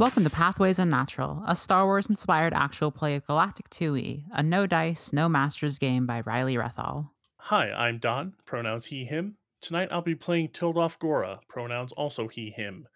[0.00, 4.66] Welcome to Pathways Unnatural, a Star Wars inspired actual play of Galactic 2E, a no
[4.66, 7.10] dice, no masters game by Riley Rethal.
[7.36, 9.36] Hi, I'm Don, pronouns he, him.
[9.60, 12.88] Tonight I'll be playing Tildoff Gora, pronouns also he, him,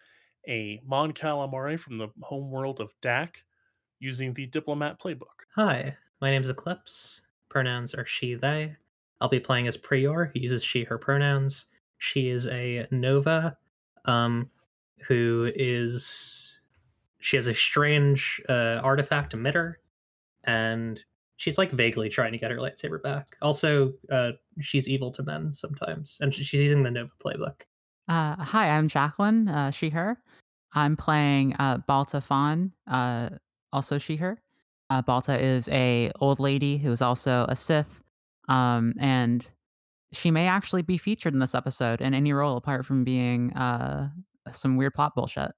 [0.47, 3.43] a Mon Calamari from the homeworld of Dac,
[3.99, 5.45] using the Diplomat playbook.
[5.53, 7.21] Hi, my name is Eclipse.
[7.49, 8.75] Pronouns are she, they.
[9.21, 11.67] I'll be playing as Prior, who uses she, her pronouns.
[11.99, 13.55] She is a Nova,
[14.05, 14.49] um,
[15.07, 16.54] who is.
[17.25, 19.73] She has a strange uh, artifact emitter,
[20.43, 21.03] and
[21.37, 23.29] she's like vaguely trying to get her lightsaber back.
[23.41, 27.61] Also, uh, she's evil to men sometimes, and she's using the Nova playbook.
[28.07, 30.21] Uh, hi, I'm Jacqueline, uh, she, her.
[30.73, 33.29] I'm playing uh, Balta Fawn, uh,
[33.73, 34.39] also she, her.
[34.91, 38.03] Uh, Balta is a old lady who's also a Sith,
[38.49, 39.47] um, and
[40.13, 44.09] she may actually be featured in this episode in any role apart from being uh,
[44.51, 45.51] some weird plot bullshit.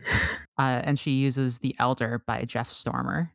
[0.58, 3.32] Uh, and she uses The Elder by Jeff Stormer.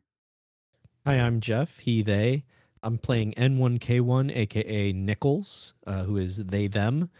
[1.06, 2.44] Hi, I'm Jeff, he, they.
[2.82, 7.10] I'm playing N1K1, aka Nichols, uh, who is they, them.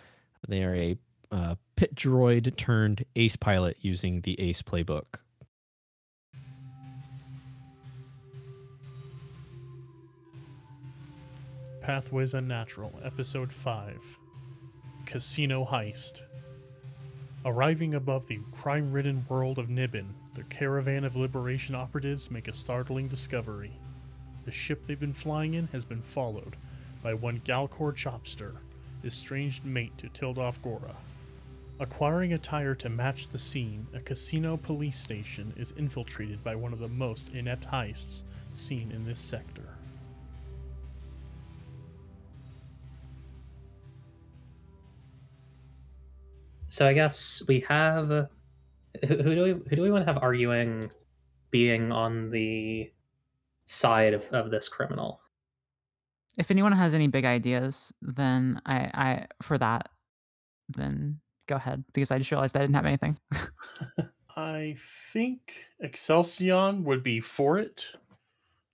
[0.48, 0.96] They are a
[1.30, 5.20] uh, pit droid turned ace pilot using the ace playbook.
[11.82, 14.18] Pathways Unnatural, Episode 5
[15.06, 16.22] Casino Heist.
[17.46, 22.52] Arriving above the crime ridden world of Nibbin, the caravan of liberation operatives make a
[22.52, 23.72] startling discovery.
[24.44, 26.56] The ship they've been flying in has been followed
[27.02, 28.56] by one Galcor Chopstr,
[29.02, 30.94] estranged mate to Tildoff Gora.
[31.78, 36.78] Acquiring attire to match the scene, a casino police station is infiltrated by one of
[36.78, 39.76] the most inept heists seen in this sector.
[46.70, 48.28] So I guess we have who,
[49.06, 50.88] who do we who do we want to have arguing
[51.50, 52.90] being on the
[53.66, 55.20] side of, of this criminal?
[56.38, 59.88] If anyone has any big ideas, then I, I for that,
[60.68, 63.18] then go ahead because I just realized I didn't have anything.
[64.36, 64.76] I
[65.12, 67.84] think Excelsion would be for it.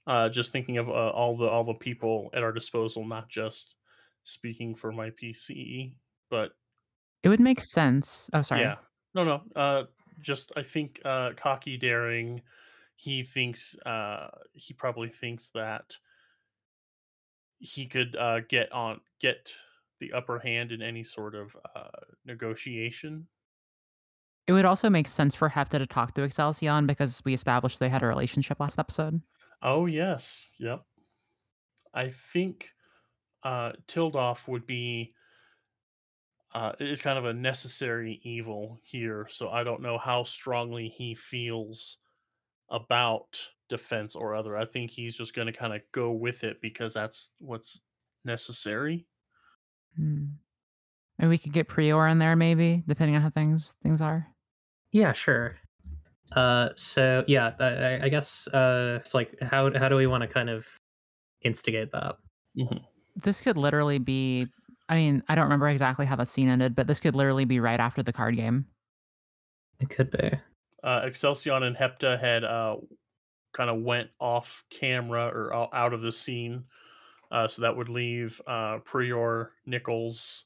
[0.07, 3.77] Uh, just thinking of uh, all the all the people at our disposal, not just
[4.25, 5.95] speaking for my PC,
[6.29, 6.51] but
[7.27, 8.31] it would make sense.
[8.33, 8.61] Oh, sorry.
[8.61, 8.77] yeah,
[9.13, 9.43] no, no.
[9.57, 9.83] Uh,
[10.21, 12.41] just I think uh, cocky, daring.
[12.95, 15.97] He thinks uh, he probably thinks that
[17.59, 19.53] he could uh, get on get
[19.99, 21.89] the upper hand in any sort of uh,
[22.25, 23.27] negotiation.
[24.47, 27.89] It would also make sense for Hepta to talk to Excelsior because we established they
[27.89, 29.21] had a relationship last episode.
[29.63, 30.85] Oh yes, yep.
[31.93, 32.71] I think
[33.43, 35.13] uh, Tildoff would be
[36.55, 39.27] uh, is kind of a necessary evil here.
[39.31, 41.99] So I don't know how strongly he feels
[42.71, 44.57] about defense or other.
[44.57, 47.81] I think he's just going to kind of go with it because that's what's
[48.25, 49.07] necessary.
[49.97, 50.27] Hmm.
[51.19, 54.27] And we could get Prior in there, maybe, depending on how things things are.
[54.93, 55.57] Yeah, sure.
[56.33, 60.29] Uh, so yeah, I, I guess uh, it's like how how do we want to
[60.29, 60.67] kind of
[61.43, 62.17] instigate that?
[62.57, 62.85] Mhm.
[63.17, 64.47] This could literally be.
[64.89, 67.61] I mean, I don't remember exactly how the scene ended, but this could literally be
[67.61, 68.67] right after the card game.
[69.81, 70.31] It could be.
[70.85, 72.77] Uh, Excelsior and Hepta had uh,
[73.53, 76.65] kind of went off camera or out of the scene.
[77.33, 80.45] Uh, so that would leave uh, Prior, Nichols.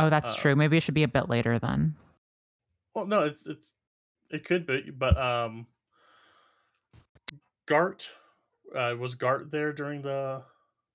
[0.00, 0.56] Oh, that's Uh, true.
[0.56, 1.94] Maybe it should be a bit later then.
[2.94, 3.68] Well, no, it's it's
[4.30, 5.66] it could be, but um,
[7.66, 8.08] Gart
[8.74, 10.42] uh, was Gart there during the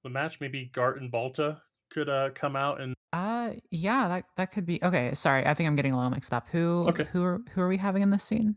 [0.03, 0.41] the match.
[0.41, 4.83] Maybe Gart and Balta could uh come out and Uh, yeah, that that could be.
[4.83, 5.45] Okay, sorry.
[5.45, 6.47] I think I'm getting a little mixed up.
[6.51, 7.05] Who Okay.
[7.05, 8.55] who are who are we having in this scene?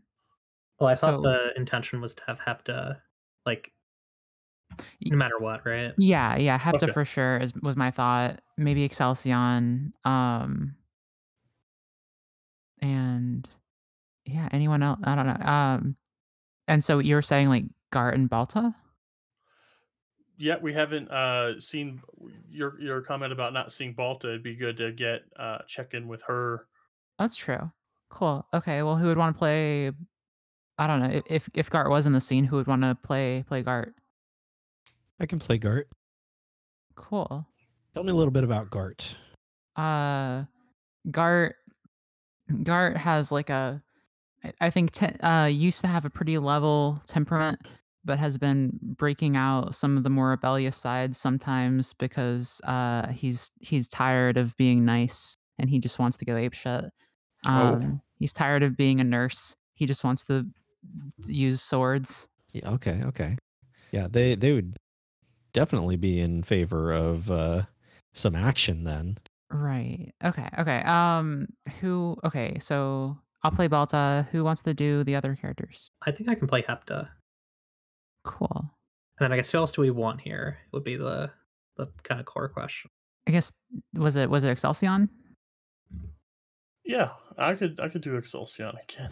[0.79, 2.99] Well, I thought So- the intention was to have Hepta,
[3.45, 3.71] like,
[5.01, 5.93] no matter what, right?
[5.97, 6.91] Yeah, yeah, Hepta Okay.
[6.93, 8.41] for sure is was my thought.
[8.57, 10.75] Maybe excelsion Um,
[12.81, 13.47] and
[14.25, 14.99] yeah, anyone else?
[15.03, 15.45] I don't know.
[15.45, 15.95] Um,
[16.67, 18.75] and so you're saying like Gart and Balta?
[20.39, 22.01] Yeah, we haven't uh seen
[22.49, 24.29] your your comment about not seeing Balta.
[24.29, 26.65] It'd be good to get uh check in with her.
[27.19, 27.69] That's true.
[28.09, 28.47] Cool.
[28.53, 28.81] Okay.
[28.81, 29.91] Well, who would want to play?
[30.77, 31.09] I don't know.
[31.09, 33.93] If if, if Gart was in the scene, who would want to play play Gart?
[35.19, 35.89] I can play Gart.
[36.95, 37.45] Cool.
[37.93, 39.15] Tell me a little bit about Gart.
[39.75, 40.45] Uh,
[41.11, 41.55] Gart
[42.63, 43.83] Gart has like a,
[44.61, 47.59] I think te- uh used to have a pretty level temperament,
[48.05, 53.51] but has been breaking out some of the more rebellious sides sometimes because uh he's
[53.59, 56.85] he's tired of being nice and he just wants to go ape shit.
[57.45, 57.49] Oh.
[57.49, 59.55] Um, he's tired of being a nurse.
[59.73, 60.45] He just wants to
[61.25, 62.27] use swords.
[62.51, 63.37] Yeah, okay, okay.
[63.91, 64.77] Yeah, they they would
[65.53, 67.63] definitely be in favor of uh
[68.13, 69.17] some action then.
[69.51, 70.13] Right.
[70.23, 70.47] Okay.
[70.59, 70.81] Okay.
[70.85, 71.47] Um.
[71.81, 72.17] Who?
[72.23, 72.57] Okay.
[72.59, 74.27] So I'll play Balta.
[74.31, 75.91] Who wants to do the other characters?
[76.05, 77.07] I think I can play Hepta.
[78.23, 78.71] Cool.
[79.19, 80.57] And then I guess who else do we want here?
[80.71, 81.29] Would be the
[81.77, 82.89] the kind of core question.
[83.27, 83.51] I guess
[83.95, 85.09] was it was it Excelsion?
[86.85, 89.11] Yeah, I could I could do Excelsion again.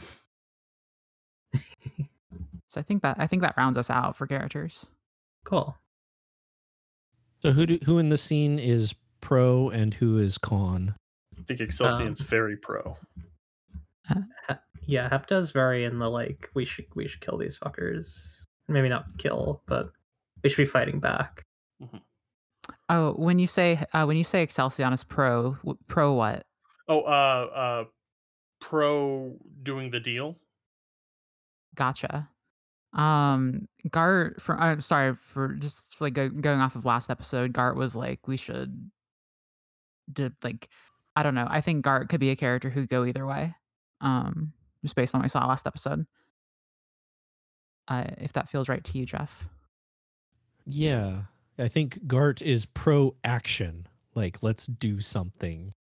[2.69, 4.87] So I think that I think that rounds us out for characters.
[5.45, 5.75] Cool.
[7.41, 10.95] So who do, who in the scene is pro and who is con?
[11.37, 12.97] I think Excelsion's um, very pro.
[14.09, 14.55] Uh,
[14.85, 18.43] yeah, Hepta's very in the like we should we should kill these fuckers.
[18.67, 19.91] Maybe not kill, but
[20.43, 21.45] we should be fighting back.
[22.89, 26.45] Oh, when you say uh, when you say Excelsior is pro, w- pro what?
[26.89, 27.83] Oh, uh, uh,
[28.59, 30.37] pro doing the deal.
[31.75, 32.29] Gotcha.
[32.93, 34.41] Um, Gart.
[34.41, 37.53] For I'm sorry for just like go, going off of last episode.
[37.53, 38.89] Gart was like we should,
[40.11, 40.69] do like,
[41.15, 41.47] I don't know.
[41.49, 43.55] I think Gart could be a character who could go either way.
[44.01, 44.53] Um,
[44.83, 46.05] just based on what I saw last episode.
[47.87, 49.45] Uh, if that feels right to you, Jeff.
[50.65, 51.23] Yeah,
[51.57, 53.87] I think Gart is pro action.
[54.15, 55.71] Like, let's do something.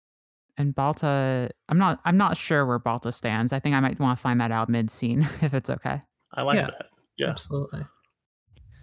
[0.59, 2.01] And Balta, I'm not.
[2.05, 3.53] I'm not sure where Balta stands.
[3.53, 6.01] I think I might want to find that out mid scene if it's okay.
[6.35, 6.67] I like Yeah.
[6.67, 6.87] that.
[7.19, 7.31] Yeah.
[7.31, 7.85] Absolutely.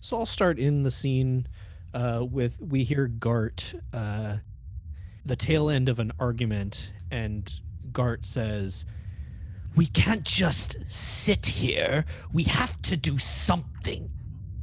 [0.01, 1.47] So I'll start in the scene
[1.93, 4.37] uh, with we hear Gart, uh,
[5.25, 7.51] the tail end of an argument, and
[7.91, 8.85] Gart says,
[9.75, 12.05] We can't just sit here.
[12.31, 14.09] We have to do something.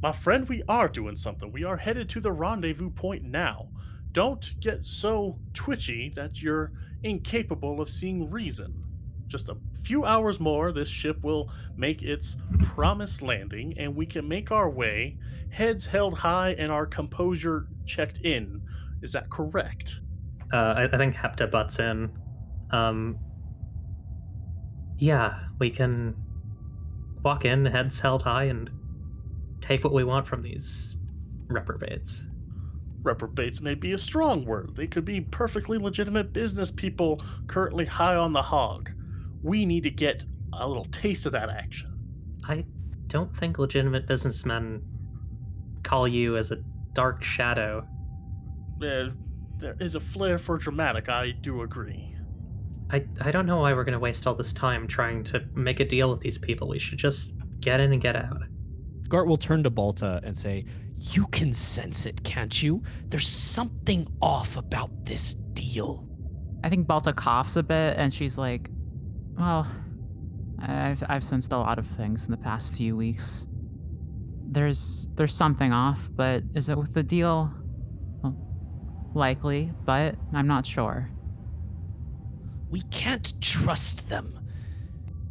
[0.01, 1.51] My friend, we are doing something.
[1.51, 3.67] We are headed to the rendezvous point now.
[4.13, 6.71] Don't get so twitchy that you're
[7.03, 8.83] incapable of seeing reason.
[9.27, 14.27] Just a few hours more, this ship will make its promised landing, and we can
[14.27, 15.17] make our way,
[15.49, 18.61] heads held high and our composure checked in.
[19.01, 19.99] Is that correct?
[20.51, 22.11] Uh, I, I think Hepta butts in.
[22.71, 23.17] Um,
[25.01, 26.15] yeah, we can
[27.23, 28.69] walk in, heads held high, and
[29.59, 30.95] take what we want from these
[31.47, 32.27] reprobates.
[33.01, 34.75] Reprobates may be a strong word.
[34.75, 38.91] They could be perfectly legitimate business people currently high on the hog.
[39.41, 41.97] We need to get a little taste of that action.
[42.47, 42.63] I
[43.07, 44.83] don't think legitimate businessmen
[45.81, 46.57] call you as a
[46.93, 47.87] dark shadow.
[48.83, 49.09] Uh,
[49.57, 52.10] there is a flair for dramatic, I do agree.
[52.91, 55.79] I, I don't know why we're going to waste all this time trying to make
[55.79, 56.67] a deal with these people.
[56.67, 58.41] We should just get in and get out.
[59.07, 60.65] Gart will turn to Balta and say,
[60.95, 62.83] You can sense it, can't you?
[63.07, 66.07] There's something off about this deal.
[66.63, 68.69] I think Balta coughs a bit, and she's like,
[69.37, 69.69] "Well,
[70.59, 73.47] I've I've sensed a lot of things in the past few weeks.
[74.45, 77.51] There's there's something off, but is it with the deal?
[78.21, 78.37] Well,
[79.15, 81.09] likely, but I'm not sure.
[82.71, 84.39] We can't trust them.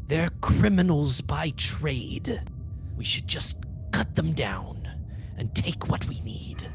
[0.06, 2.42] They're criminals by trade.
[2.96, 4.88] We should just cut them down
[5.38, 6.68] and take what we need.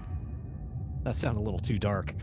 [1.03, 2.15] That sounded a little too dark.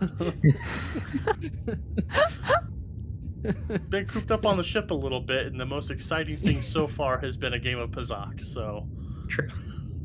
[3.90, 6.86] Been cooped up on the ship a little bit, and the most exciting thing so
[6.98, 8.44] far has been a game of Pazaak.
[8.44, 8.88] So
[9.28, 9.48] True.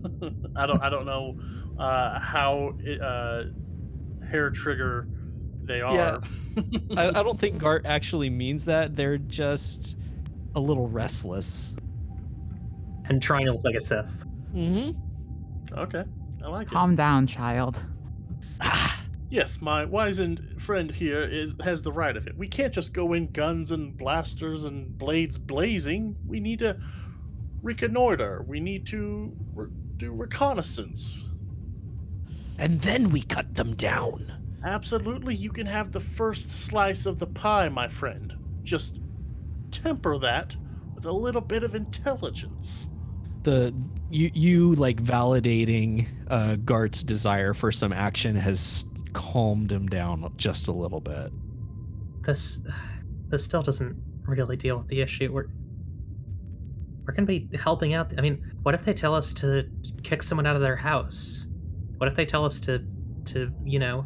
[0.55, 1.37] I don't I don't know
[1.79, 3.43] uh, how it, uh,
[4.29, 5.07] hair trigger
[5.65, 5.93] they are.
[5.95, 6.17] Yeah.
[6.97, 8.95] I, I don't think Gart actually means that.
[8.95, 9.97] They're just
[10.55, 11.75] a little restless.
[13.05, 14.07] And trying to look like a Sith.
[14.55, 15.77] Mm-hmm.
[15.77, 16.03] okay,
[16.43, 16.71] I like it.
[16.71, 17.83] Calm down, child.
[18.61, 18.91] Ah,
[19.29, 22.37] Yes, my wizened friend here is has the right of it.
[22.37, 26.15] We can't just go in guns and blasters and blades blazing.
[26.25, 26.77] We need to
[27.61, 28.43] reconnoiter.
[28.47, 31.25] We need to re- do reconnaissance.
[32.59, 34.31] and then we cut them down.
[34.65, 38.33] Absolutely, you can have the first slice of the pie, my friend.
[38.63, 38.99] Just
[39.69, 40.55] temper that
[40.95, 42.89] with a little bit of intelligence.
[43.43, 43.75] The
[44.09, 50.67] you you like validating uh, Gart's desire for some action has calmed him down just
[50.67, 51.31] a little bit.
[52.23, 52.59] This
[53.27, 53.95] this still doesn't
[54.25, 55.31] really deal with the issue.
[55.31, 55.45] We're
[57.05, 58.11] we're gonna be helping out.
[58.17, 59.69] I mean, what if they tell us to
[60.01, 61.45] kick someone out of their house?
[61.97, 62.83] What if they tell us to
[63.25, 64.05] to you know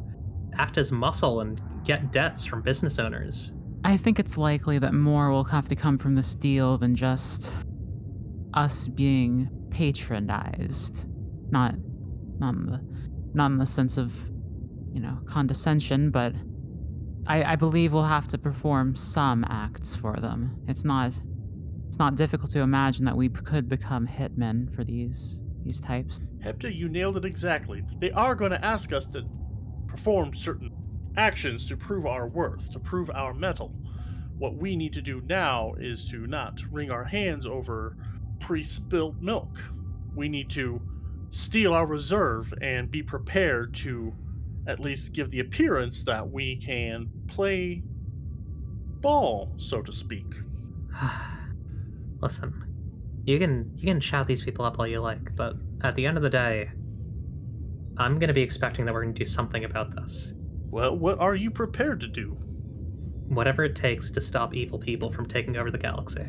[0.58, 3.52] act as muscle and get debts from business owners?
[3.84, 7.52] I think it's likely that more will have to come from this deal than just
[8.54, 11.08] us being patronized.
[11.50, 11.76] Not,
[12.40, 12.82] not in the,
[13.34, 14.14] not in the sense of,
[14.92, 16.34] you know, condescension, but
[17.28, 20.60] I, I believe we'll have to perform some acts for them.
[20.68, 21.14] It's not,
[21.88, 26.22] it's not difficult to imagine that we p- could become hitmen for these these types.
[26.44, 27.84] Hepta, you nailed it exactly.
[28.00, 29.24] They are going to ask us to
[29.90, 30.72] perform certain
[31.18, 33.74] actions to prove our worth, to prove our mettle.
[34.38, 37.98] What we need to do now is to not wring our hands over
[38.40, 39.62] pre spilled milk.
[40.16, 40.82] We need to
[41.32, 44.14] steel our reserve and be prepared to
[44.68, 47.84] at least give the appearance that we can play
[49.02, 50.26] ball, so to speak.
[52.22, 52.64] Listen,
[53.26, 56.18] you can you can shout these people up all you like, but at the end
[56.18, 56.70] of the day,
[58.00, 60.32] I'm gonna be expecting that we're gonna do something about this.
[60.72, 62.38] Well, what are you prepared to do?
[63.28, 66.26] Whatever it takes to stop evil people from taking over the galaxy.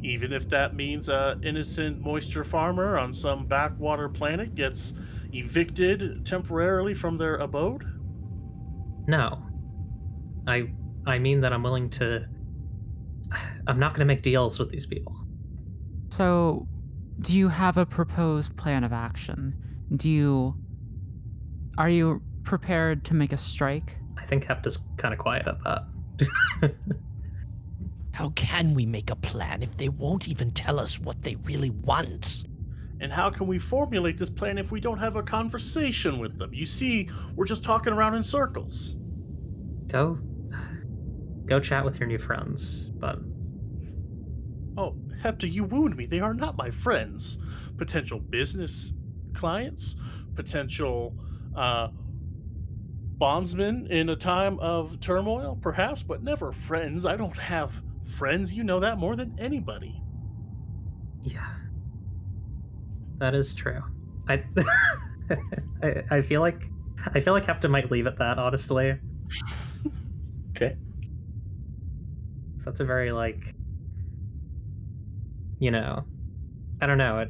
[0.00, 4.94] Even if that means an innocent moisture farmer on some backwater planet gets
[5.32, 7.84] evicted temporarily from their abode?
[9.08, 9.42] No.
[10.46, 10.70] I
[11.04, 12.26] I mean that I'm willing to
[13.66, 15.16] I'm not gonna make deals with these people.
[16.10, 16.66] So,
[17.20, 19.67] do you have a proposed plan of action?
[19.96, 20.54] Do you
[21.78, 23.96] are you prepared to make a strike?
[24.16, 26.74] I think Hepta's kinda quiet at that.
[28.12, 31.70] How can we make a plan if they won't even tell us what they really
[31.70, 32.44] want?
[33.00, 36.52] And how can we formulate this plan if we don't have a conversation with them?
[36.52, 38.96] You see, we're just talking around in circles.
[39.86, 40.18] go
[41.46, 43.20] go chat with your new friends, but
[44.76, 46.06] Oh, Hepta, you wound me.
[46.06, 47.38] They are not my friends.
[47.76, 48.92] Potential business
[49.34, 49.96] clients,
[50.34, 51.14] potential
[51.56, 51.88] uh,
[53.18, 57.04] bondsmen in a time of turmoil, perhaps, but never friends.
[57.06, 57.82] I don't have
[58.16, 58.52] friends.
[58.52, 60.02] You know that more than anybody.
[61.22, 61.54] yeah.
[63.18, 63.82] That is true.
[64.28, 64.44] I
[65.82, 66.70] I, I feel like
[67.14, 68.96] I feel like Hepta might leave at that, honestly.
[70.50, 70.76] Okay.
[72.64, 73.54] That's a very like,
[75.58, 76.04] you know,
[76.80, 77.24] I don't know,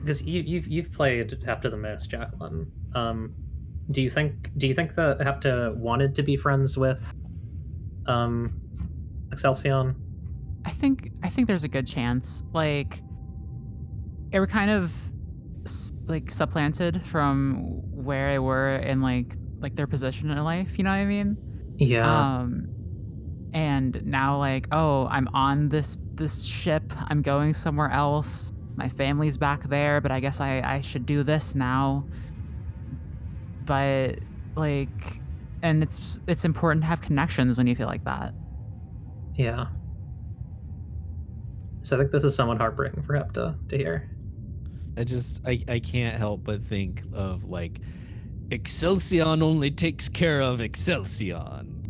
[0.00, 2.70] because you you've you've played Hepta the most, Jacqueline.
[2.94, 3.34] Um,
[3.90, 7.02] do you think do you think that Hepta wanted to be friends with,
[8.06, 8.60] um,
[9.30, 9.94] Excelsior?
[10.64, 12.44] I think I think there's a good chance.
[12.52, 13.02] Like,
[14.30, 14.92] it were kind of
[16.06, 20.78] like supplanted from where they were in like like their position in life.
[20.78, 21.36] You know what I mean?
[21.76, 22.38] Yeah.
[22.38, 22.68] Um,
[23.52, 26.92] and now like, oh, I'm on this this ship.
[27.08, 28.52] I'm going somewhere else.
[28.76, 32.04] My family's back there, but I guess I I should do this now.
[33.64, 34.18] But
[34.56, 35.20] like,
[35.62, 38.34] and it's it's important to have connections when you feel like that.
[39.36, 39.66] yeah.
[41.82, 44.08] So I think this is somewhat heartbreaking for Hepta to hear.
[44.96, 47.80] I just I, I can't help but think of like
[48.50, 51.82] Excelsion only takes care of Excelsion.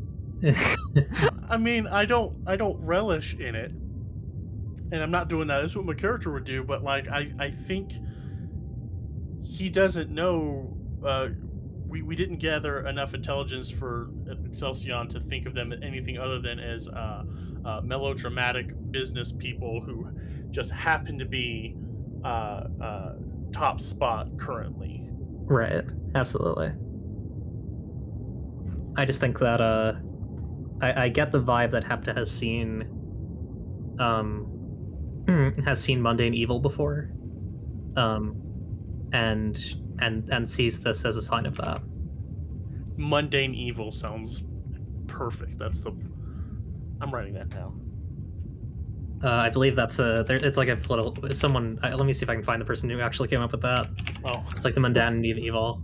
[1.51, 3.73] I mean, I don't, I don't relish in it,
[4.93, 5.63] and I'm not doing that.
[5.63, 6.63] That's what my character would do.
[6.63, 7.93] But like, I, I think
[9.43, 10.77] he doesn't know.
[11.05, 11.29] Uh,
[11.89, 14.11] we we didn't gather enough intelligence for
[14.47, 17.25] Excelsior to think of them anything other than as uh,
[17.65, 20.09] uh, melodramatic business people who
[20.51, 21.75] just happen to be
[22.25, 23.15] uh, uh,
[23.53, 25.09] top spot currently.
[25.45, 25.85] Right.
[26.15, 26.73] Absolutely.
[28.97, 29.95] I just think that uh
[30.83, 32.83] I, I get the vibe that Hepta has seen
[33.99, 34.52] um
[35.65, 37.11] has seen mundane evil before.
[37.97, 38.37] Um
[39.13, 39.59] and
[40.01, 41.81] and and sees this as a sign of that.
[42.97, 44.43] Mundane evil sounds
[45.07, 45.59] perfect.
[45.59, 45.93] That's the.
[47.01, 47.81] I'm writing that down.
[49.25, 52.23] Uh, I believe that's a there, it's like a political someone uh, let me see
[52.25, 53.89] if I can find the person who actually came up with that.
[54.25, 55.81] Oh, It's like the mundanity of evil.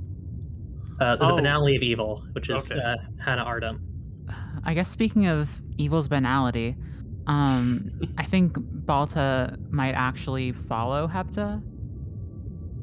[1.00, 1.36] Uh, the Oh.
[1.36, 2.80] banality of evil, which is Okay.
[2.80, 3.80] uh, Hannah Arendt.
[4.64, 6.74] I guess speaking of evil's banality,
[7.28, 11.62] um, I think Balta might actually follow Hepta.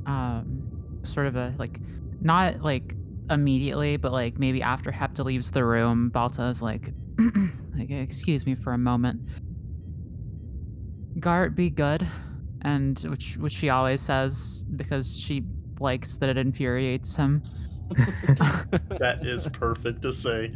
[0.06, 1.80] Um, sort of a like,
[2.22, 2.96] not like
[3.32, 6.94] immediately, but like maybe after Hepta leaves the room, Balta is like,
[7.76, 9.20] like, excuse me for a moment.
[11.20, 12.08] Gart, be good,
[12.62, 15.44] and which which she always says because she
[15.80, 17.42] likes that it infuriates him.
[17.90, 20.54] that is perfect to say.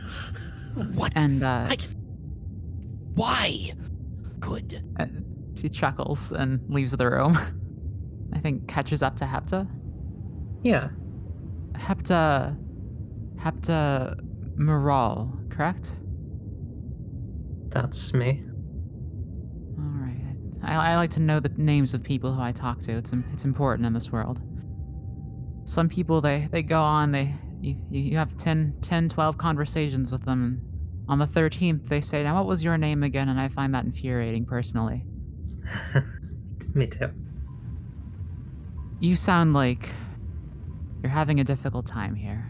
[0.94, 1.14] What?
[1.16, 1.78] And uh, I...
[3.16, 3.74] Why?
[4.40, 4.84] Good.
[5.00, 5.06] Uh,
[5.56, 7.38] she chuckles and leaves the room.
[8.34, 9.68] I think catches up to Hepta.
[10.64, 10.90] Yeah.
[11.74, 12.58] Hepta.
[13.38, 14.20] Hepta
[14.58, 15.96] Moral, correct?
[17.70, 18.44] That's me.
[19.78, 20.36] All right.
[20.64, 22.94] I, I like to know the names of people who I talk to.
[22.94, 24.42] It's it's important in this world.
[25.66, 30.12] Some people they they go on they you you you have 10, 10 12 conversations
[30.12, 30.69] with them and
[31.10, 33.30] On the 13th, they say, Now, what was your name again?
[33.30, 35.04] And I find that infuriating personally.
[36.76, 37.10] Me too.
[39.00, 39.90] You sound like
[41.02, 42.48] you're having a difficult time here.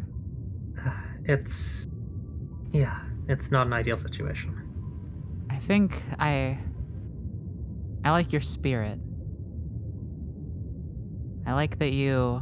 [1.26, 1.88] It's.
[2.72, 5.48] Yeah, it's not an ideal situation.
[5.50, 6.58] I think I.
[8.04, 9.00] I like your spirit.
[11.46, 12.42] I like that you.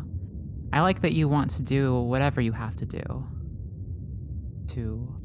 [0.71, 3.27] I like that you want to do whatever you have to do
[4.67, 5.16] to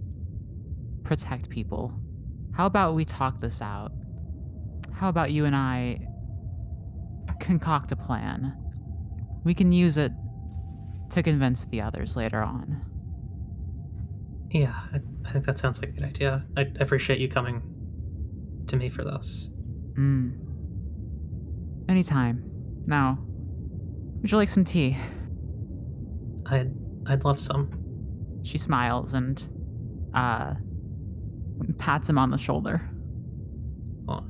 [1.04, 1.92] protect people.
[2.52, 3.92] How about we talk this out?
[4.92, 6.00] How about you and I
[7.40, 8.56] concoct a plan?
[9.44, 10.12] We can use it
[11.10, 12.80] to convince the others later on.
[14.50, 16.44] Yeah, I, I think that sounds like a good idea.
[16.56, 17.62] I, I appreciate you coming
[18.68, 19.48] to me for this.
[19.94, 20.38] Mm.
[21.88, 22.44] Anytime.
[22.86, 23.18] Now,
[24.20, 24.96] would you like some tea?
[26.46, 26.72] I'd
[27.06, 27.70] I'd love some.
[28.42, 29.42] She smiles and
[30.14, 30.54] uh
[31.78, 32.88] pats him on the shoulder.
[34.04, 34.26] Well,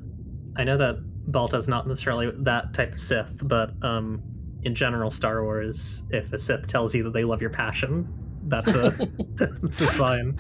[0.57, 0.97] I know that
[1.31, 4.23] Balta's is not necessarily that type of Sith, but um,
[4.63, 8.09] in general, Star Wars, if a Sith tells you that they love your passion,
[8.49, 8.91] that's a
[9.35, 10.39] that's a sign.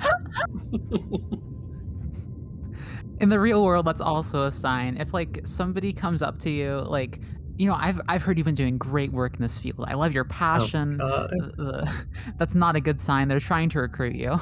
[3.21, 4.97] In the real world, that's also a sign.
[4.97, 7.21] If like somebody comes up to you, like
[7.57, 9.85] you know, I've I've heard you've been doing great work in this field.
[9.87, 11.01] I love your passion.
[11.01, 11.91] Uh, Uh,
[12.39, 13.29] that's not a good sign.
[13.29, 14.41] They're trying to recruit you.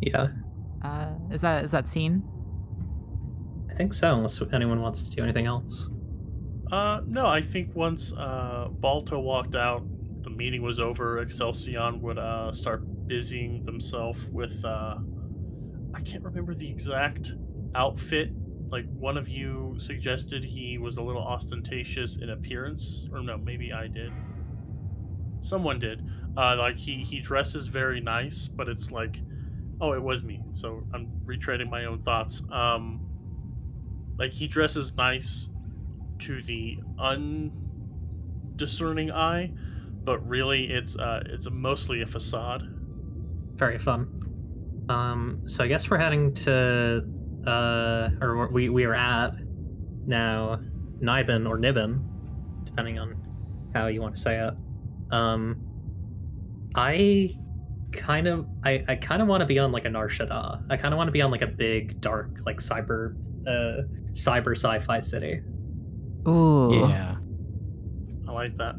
[0.00, 0.28] yeah,
[1.36, 2.22] is that is that seen?
[3.70, 4.14] I think so.
[4.14, 5.88] Unless anyone wants to do anything else.
[6.72, 9.82] Uh, no, I think once uh, Balto walked out,
[10.22, 11.18] the meeting was over.
[11.18, 14.64] Excelsion would uh, start busying themselves with.
[14.64, 14.96] Uh,
[15.94, 17.34] I can't remember the exact
[17.74, 18.30] outfit.
[18.68, 23.72] Like one of you suggested he was a little ostentatious in appearance, or no, maybe
[23.74, 24.10] I did.
[25.42, 26.02] Someone did.
[26.36, 29.20] Uh, like he he dresses very nice, but it's like,
[29.80, 30.42] oh, it was me.
[30.52, 32.42] So I'm retreading my own thoughts.
[32.50, 33.00] Um,
[34.18, 35.48] like he dresses nice
[36.20, 39.52] to the undiscerning eye,
[40.04, 42.62] but really it's uh it's mostly a facade.
[43.56, 44.08] Very fun.
[44.88, 47.02] Um, so I guess we're heading to,
[47.46, 49.34] uh, or we we are at
[50.06, 50.60] now
[51.00, 52.04] Nibin or Nibbin,
[52.64, 53.16] depending on
[53.74, 54.54] how you want to say it.
[55.12, 55.60] Um,
[56.74, 57.36] I
[57.96, 60.64] kind of I, I kind of want to be on like a Nar Shaddaa.
[60.70, 63.82] I kind of want to be on like a big dark like cyber uh
[64.12, 65.40] cyber sci-fi city.
[66.28, 66.86] Ooh.
[66.88, 67.16] Yeah.
[68.28, 68.76] I like that.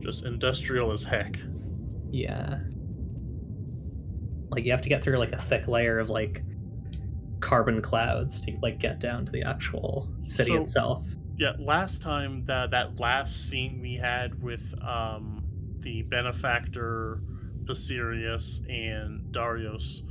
[0.00, 1.38] Just industrial as heck.
[2.10, 2.60] Yeah.
[4.50, 6.42] Like you have to get through like a thick layer of like
[7.40, 11.04] carbon clouds to like get down to the actual city So- itself.
[11.40, 15.44] Yeah, last time that that last scene we had with um
[15.80, 17.20] the benefactor
[17.68, 20.02] Pasirius and Darius,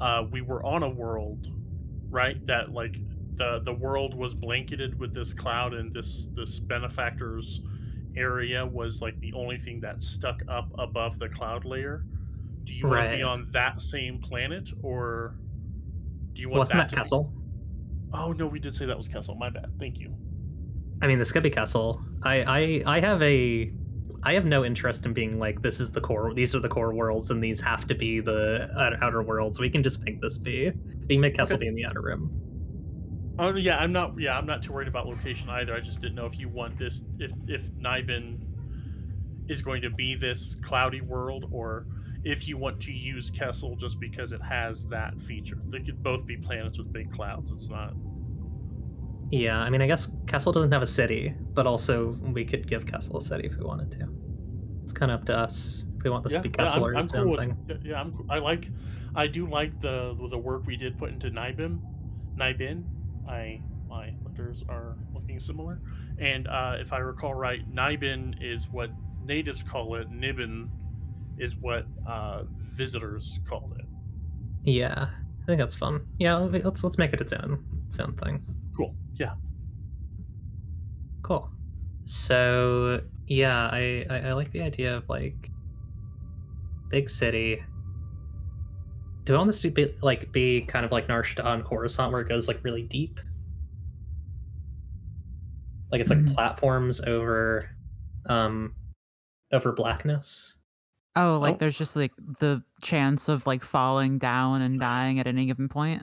[0.00, 1.48] uh, we were on a world,
[2.10, 2.44] right?
[2.46, 2.96] That like
[3.36, 7.60] the the world was blanketed with this cloud, and this this benefactor's
[8.16, 12.04] area was like the only thing that stuck up above the cloud layer.
[12.64, 15.36] Do you want to be on that same planet, or
[16.32, 17.32] do you want Wasn't that to be- Kessel?
[18.12, 19.34] Oh no, we did say that was Kessel.
[19.34, 19.72] My bad.
[19.78, 20.14] Thank you.
[21.02, 22.00] I mean, this could be Kessel.
[22.22, 23.70] I, I I have a
[24.26, 26.32] I have no interest in being like this is the core.
[26.32, 29.60] These are the core worlds, and these have to be the uh, outer worlds.
[29.60, 30.72] We can just make this be.
[31.08, 32.30] We make Kessel be in the outer rim.
[33.38, 34.18] Oh yeah, I'm not.
[34.18, 35.74] Yeah, I'm not too worried about location either.
[35.74, 38.38] I just didn't know if you want this, if if Nibin
[39.48, 41.86] is going to be this cloudy world, or
[42.24, 45.58] if you want to use Kessel just because it has that feature.
[45.68, 47.50] They could both be planets with big clouds.
[47.50, 47.92] It's not.
[49.30, 52.86] Yeah, I mean, I guess Kessel doesn't have a city, but also we could give
[52.86, 54.08] Kessel a city if we wanted to.
[54.84, 56.82] It's kind of up to us if we want this yeah, to be Kessel I'm,
[56.84, 57.38] or its cool own with.
[57.40, 57.80] thing.
[57.84, 58.26] yeah, I'm.
[58.30, 58.70] I like.
[59.16, 61.80] I do like the the work we did put into Nibin.
[62.36, 62.84] Nibin.
[63.28, 65.80] I my letters are looking similar,
[66.18, 68.90] and uh, if I recall right, Nibin is what
[69.24, 70.10] natives call it.
[70.10, 70.68] Nibin
[71.38, 73.86] is what uh, visitors called it.
[74.64, 75.08] Yeah,
[75.42, 76.06] I think that's fun.
[76.18, 78.44] Yeah, let's let's make it its own its own thing.
[79.18, 79.26] Cool.
[79.26, 79.34] Yeah.
[81.22, 81.50] Cool.
[82.04, 85.50] So yeah, I, I I like the idea of like
[86.90, 87.62] big city.
[89.24, 92.12] Do I want this to be like be kind of like Nar Shaddaa and Coruscant,
[92.12, 93.20] where it goes like really deep?
[95.90, 96.34] Like it's like Mhm.
[96.34, 97.70] platforms over,
[98.26, 98.74] um,
[99.52, 100.56] over blackness.
[101.16, 101.58] Oh, like Oh.
[101.58, 106.02] there's just like the chance of like falling down and dying at any given point.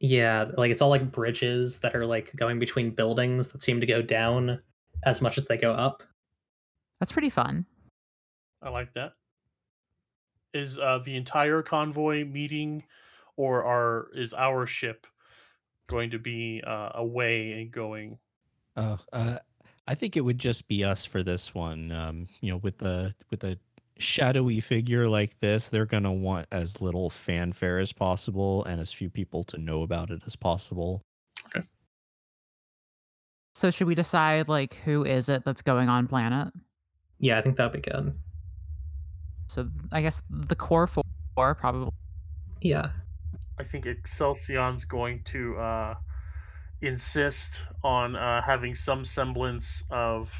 [0.00, 3.86] Yeah, like it's all like bridges that are like going between buildings that seem to
[3.86, 4.60] go down
[5.04, 6.02] as much as they go up.
[7.00, 7.66] That's pretty fun.
[8.62, 9.12] I like that.
[10.54, 12.84] Is uh, the entire convoy meeting
[13.36, 15.06] or are is our ship
[15.88, 18.18] going to be uh, away and going?
[18.76, 19.38] Oh, uh,
[19.86, 21.90] I think it would just be us for this one.
[21.92, 23.58] Um, you know, with the with a
[23.98, 29.10] shadowy figure like this, they're gonna want as little fanfare as possible and as few
[29.10, 31.02] people to know about it as possible.
[31.46, 31.66] Okay.
[33.54, 36.52] So should we decide like who is it that's going on planet?
[37.18, 38.14] Yeah, I think that'd be good.
[39.48, 41.90] So I guess the core four probably.
[42.60, 42.90] Yeah.
[43.60, 45.94] I think Excelsion's going to uh,
[46.80, 50.32] insist on uh, having some semblance of,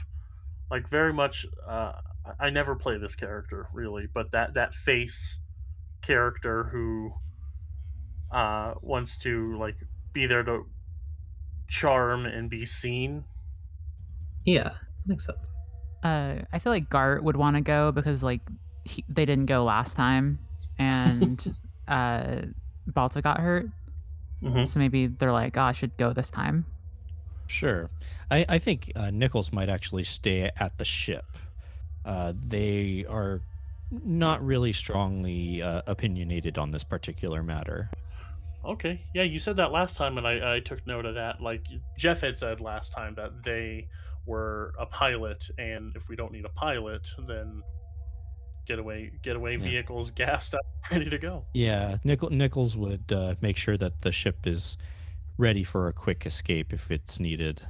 [0.70, 1.44] like, very much.
[1.68, 1.94] Uh,
[2.40, 5.40] I never play this character really, but that that face
[6.02, 7.12] character who
[8.30, 9.76] uh, wants to like
[10.12, 10.66] be there to
[11.68, 13.24] charm and be seen.
[14.44, 14.72] Yeah,
[15.06, 15.50] makes sense.
[16.02, 18.40] Uh, I feel like Gart would want to go because like
[18.84, 20.38] he, they didn't go last time,
[20.78, 21.54] and
[21.88, 22.42] uh,
[22.86, 23.66] Balta got hurt.
[24.42, 24.66] Mhm.
[24.66, 26.64] So maybe they're like, oh, I should go this time.
[27.48, 27.90] Sure.
[28.30, 31.24] I, I think uh, Nichols might actually stay at the ship.
[32.08, 33.42] Uh, they are
[33.90, 37.90] not really strongly uh, opinionated on this particular matter.
[38.64, 41.42] Okay, yeah, you said that last time, and I, I took note of that.
[41.42, 41.66] Like
[41.98, 43.88] Jeff had said last time that they
[44.24, 47.62] were a pilot, and if we don't need a pilot, then
[48.66, 49.64] getaway getaway Yeah.
[49.64, 51.44] vehicles gassed up, ready to go.
[51.52, 54.78] Yeah, Nichol- Nichols would uh, make sure that the ship is
[55.36, 57.62] ready for a quick escape if it's needed.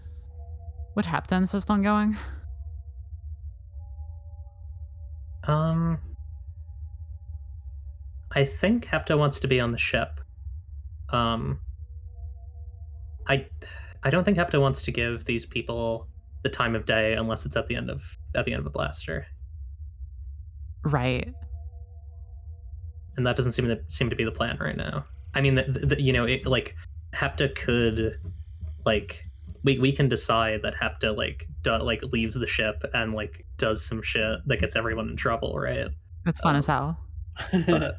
[0.94, 2.16] What Hepton system going?
[5.48, 5.98] Um,
[8.32, 10.20] I think Hepta wants to be on the ship.
[11.10, 11.58] Um,
[13.26, 13.46] I,
[14.02, 16.06] I don't think Hepta wants to give these people
[16.42, 18.02] the time of day unless it's at the end of
[18.36, 19.26] at the end of a blaster,
[20.84, 21.34] Right.
[23.16, 25.04] and that doesn't seem to seem to be the plan right now.
[25.34, 26.74] I mean, the, the, you know, it, like
[27.14, 28.20] Hepta could,
[28.84, 29.24] like,
[29.68, 33.84] we we can decide that Hepta like do, like leaves the ship and like does
[33.84, 35.88] some shit that gets everyone in trouble, right?
[36.24, 36.98] That's fun Um, as hell.
[37.66, 37.98] But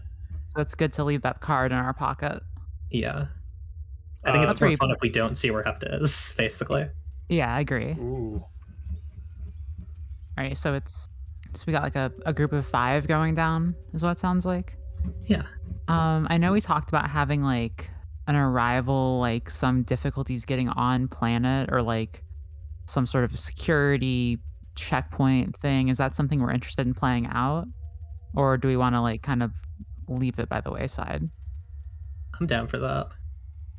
[0.56, 2.42] So it's good to leave that card in our pocket.
[2.90, 3.28] yeah,
[4.24, 6.88] I think Uh, it's That's more fun if we don't see where Hepta is, basically.
[7.30, 7.92] Yeah, I agree.
[8.00, 8.44] Ooh,
[10.38, 11.08] All right, so it's
[11.54, 14.46] so we got like a, a group of five going down, is what it sounds
[14.46, 14.76] like.
[15.28, 15.44] Yeah.
[15.88, 17.90] Um, I know we talked about having like
[18.30, 22.24] an arrival, like some difficulties getting on planet, or like
[22.86, 24.38] some sort of security
[24.76, 25.90] checkpoint thing.
[25.90, 27.66] Is that something we're interested in playing out,
[28.36, 29.52] or do we want to like kind of
[30.08, 31.28] leave it by the wayside?
[32.40, 33.08] I'm down for that.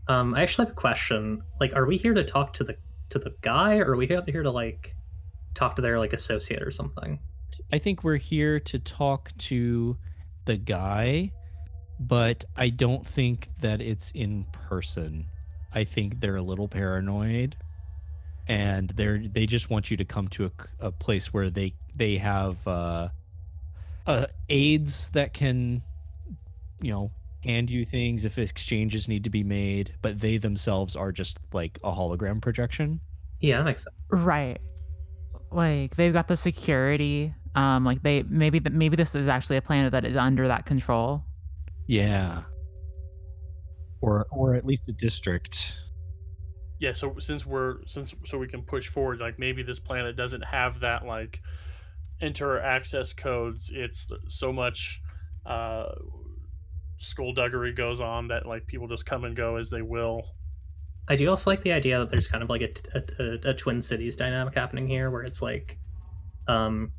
[0.08, 1.42] Um, I actually have a question.
[1.60, 2.76] Like, are we here to talk to the
[3.10, 4.96] to the guy, or are we here here to like
[5.54, 7.20] talk to their like associate or something?
[7.72, 9.96] I think we're here to talk to
[10.44, 11.30] the guy,
[12.00, 15.26] but I don't think that it's in person.
[15.72, 17.56] I think they're a little paranoid,
[18.48, 22.16] and they're they just want you to come to a, a place where they they
[22.16, 23.08] have uh,
[24.06, 25.82] uh, aides that can,
[26.80, 27.10] you know,
[27.44, 31.78] hand you things if exchanges need to be made, but they themselves are just like
[31.84, 33.00] a hologram projection.
[33.40, 33.96] Yeah, that makes sense.
[34.08, 34.58] Right.
[35.50, 37.34] Like they've got the security.
[37.54, 40.64] Um, like they maybe th- maybe this is actually a planet that is under that
[40.64, 41.24] control.
[41.90, 42.44] Yeah.
[44.00, 45.74] Or or at least a district.
[46.78, 46.92] yeah.
[46.92, 50.78] So since we're since so we can push forward, like maybe this planet doesn't have
[50.80, 51.40] that like
[52.20, 53.72] enter access codes.
[53.74, 55.02] It's so much
[55.44, 55.86] uh,
[56.98, 60.22] skullduggery goes on that like people just come and go as they will.
[61.08, 62.62] I do also like the idea that there's kind of like
[62.94, 65.76] a a Twin Cities dynamic happening here, where it's like,
[66.46, 66.92] um,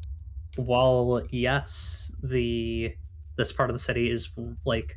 [0.58, 2.94] while yes, the
[3.38, 4.30] this part of the city is
[4.66, 4.96] like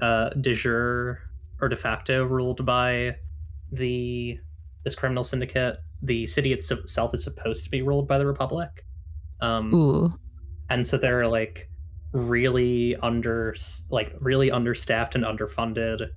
[0.00, 1.20] uh, de jure
[1.60, 3.16] or de facto ruled by
[3.72, 4.38] the
[4.84, 8.84] this criminal syndicate, the city itself is supposed to be ruled by the Republic.
[9.40, 10.14] Um, Ooh.
[10.70, 11.68] and so they're like
[12.12, 13.54] really under
[13.90, 16.08] like really understaffed and underfunded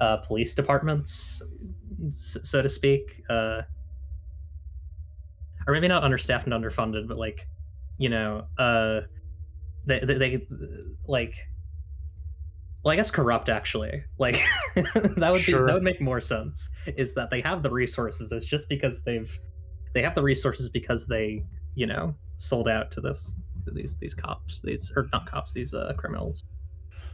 [0.00, 1.42] uh, police departments
[2.08, 3.62] so to speak uh,
[5.66, 7.48] or maybe not understaffed and underfunded but like
[7.98, 9.00] you know uh,
[9.86, 10.46] they, they, they
[11.06, 11.34] like
[12.82, 14.04] well i guess corrupt actually.
[14.18, 14.40] Like
[14.74, 18.32] that would be that would make more sense is that they have the resources.
[18.32, 19.30] It's just because they've
[19.94, 24.14] they have the resources because they you know sold out to this to these these
[24.14, 26.44] cops these or not cops these uh criminals.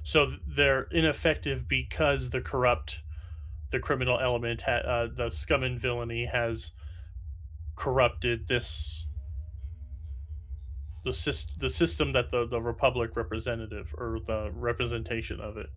[0.08, 3.00] So they're ineffective because the corrupt,
[3.70, 6.72] the criminal element, ha- uh, the scum and villainy has
[7.76, 9.06] corrupted this.
[11.04, 15.68] The, syst- the system that the, the republic representative or the representation of it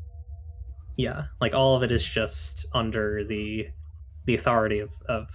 [0.98, 3.68] Yeah, like all of it is just under the
[4.26, 5.28] the authority of of,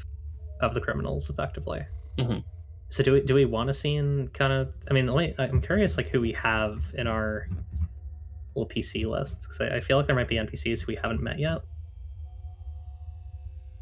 [0.60, 1.84] of the criminals, effectively.
[2.18, 2.44] Mhm.
[2.90, 4.72] So do we do we want to see in kind of?
[4.90, 7.48] I mean, me, I'm curious, like who we have in our
[8.54, 11.38] little PC lists because I, I feel like there might be NPCs we haven't met
[11.38, 11.62] yet.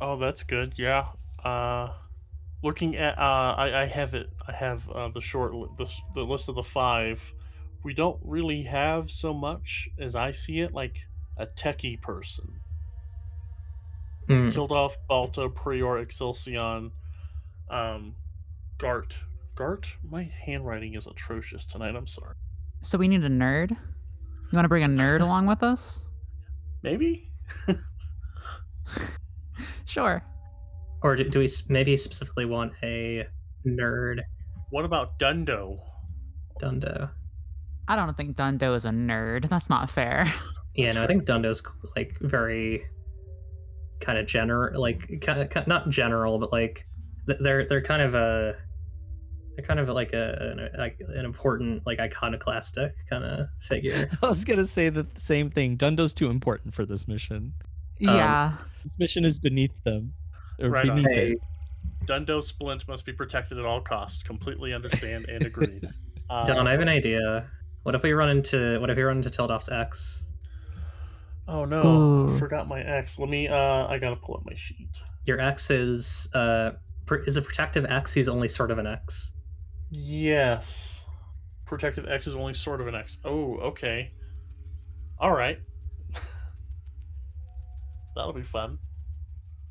[0.00, 0.74] Oh, that's good.
[0.76, 1.06] Yeah.
[1.44, 1.92] Uh,
[2.64, 4.30] looking at, uh, I, I have it.
[4.48, 7.22] I have uh, the short, the, the list of the five.
[7.84, 10.96] We don't really have so much, as I see it, like
[11.36, 12.60] a techie person.
[14.28, 16.90] Tildolf, Balto, Prior, Excelsion,
[17.68, 18.14] um,
[18.78, 19.14] Gart.
[19.54, 19.94] Gart?
[20.02, 21.94] My handwriting is atrocious tonight.
[21.94, 22.34] I'm sorry.
[22.80, 23.70] So we need a nerd.
[23.70, 23.76] You
[24.56, 26.00] want to bring a nerd along with us?
[26.82, 27.30] Maybe?
[29.84, 30.24] Sure.
[31.04, 33.26] Or do, do we maybe specifically want a
[33.66, 34.22] nerd
[34.70, 35.78] What about Dundo?
[36.60, 37.10] Dundo?
[37.86, 39.48] I don't think Dundo is a nerd.
[39.50, 40.32] That's not fair.
[40.74, 41.62] Yeah, That's no, I think Dundo's
[41.94, 42.86] like very
[44.00, 46.86] kind of general, like kind of not general, but like
[47.26, 48.56] they're they're kind of a
[49.56, 54.08] they're kind of like a an, like an important like iconoclastic kind of figure.
[54.22, 55.76] I was gonna say the same thing.
[55.76, 57.52] Dundo's too important for this mission.
[58.08, 58.52] Um, yeah.
[58.82, 60.14] This mission is beneath them.
[60.60, 60.96] Or Right on.
[60.96, 61.38] beneath Hey, it.
[62.06, 64.22] Dundo Splint must be protected at all costs.
[64.22, 65.88] Completely understand and agreed.
[66.30, 67.50] Uh, Don, I have an idea.
[67.82, 70.26] What if we run into what if we run into Tildoff's ex?
[71.46, 72.38] Oh no, Ooh.
[72.38, 73.18] forgot my X.
[73.18, 73.46] Let me.
[73.46, 74.88] Uh, I gotta pull up my sheet.
[75.26, 76.70] Your ex is uh
[77.04, 79.32] pr- is a protective ex who's only sort of an ex.
[79.90, 81.04] Yes,
[81.66, 83.18] protective X is only sort of an X.
[83.22, 84.10] Oh, okay.
[85.18, 85.58] All right.
[88.16, 88.78] That'll be fun.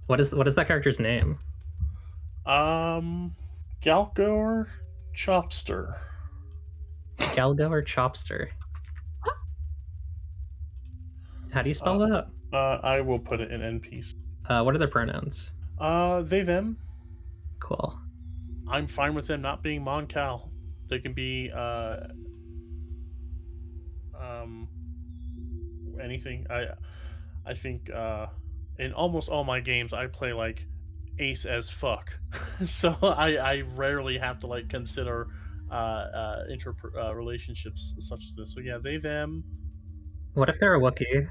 [0.08, 1.40] What is what is that character's name?
[2.46, 3.36] Um,
[3.82, 4.68] Galcor
[5.16, 5.96] Chopstr.
[7.18, 8.50] Galgo or Chopster?
[11.52, 12.28] How do you spell Uh, that?
[12.58, 14.14] Uh, I will put it in NPC.
[14.50, 15.54] Uh, what are their pronouns?
[15.80, 16.78] Uh, they them.
[17.60, 17.98] Cool.
[18.68, 20.50] I'm fine with them not being Moncal.
[20.90, 22.08] They can be uh
[24.20, 24.68] um
[26.02, 26.46] anything.
[26.50, 26.68] I
[27.46, 28.28] I think uh
[28.80, 30.66] in almost all my games I play like
[31.20, 32.14] ace as fuck.
[32.66, 35.28] so I I rarely have to like consider
[35.72, 38.54] uh uh inter uh, relationships such as this.
[38.54, 39.44] So yeah, they them.
[40.34, 41.30] What if they're a Wookiee?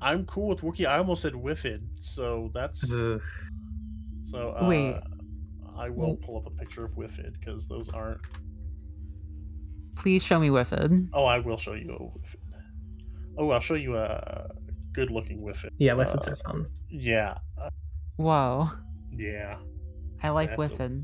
[0.00, 0.86] I'm cool with Wookiee.
[0.86, 3.20] I almost said Whiphid, so that's Ugh.
[4.30, 4.96] so uh Wait.
[5.78, 6.22] I will Mm.
[6.22, 8.20] pull up a picture of Whiphid because those aren't
[9.96, 11.08] Please show me Whiphid.
[11.12, 12.36] Oh, I will show you a Whiphid.
[13.38, 14.48] Oh, I'll show you a
[14.92, 15.70] good-looking Whiphid.
[15.78, 16.66] Yeah, Whiphids Uh, are fun.
[16.90, 17.70] Yeah, uh,
[18.16, 18.68] Whoa.
[19.16, 19.56] yeah,
[20.22, 21.02] I like That's a-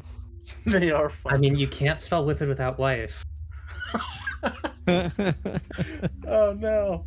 [0.67, 1.35] they are fun.
[1.35, 3.25] I mean, you can't spell Whiphid without wife.
[6.27, 7.07] oh no.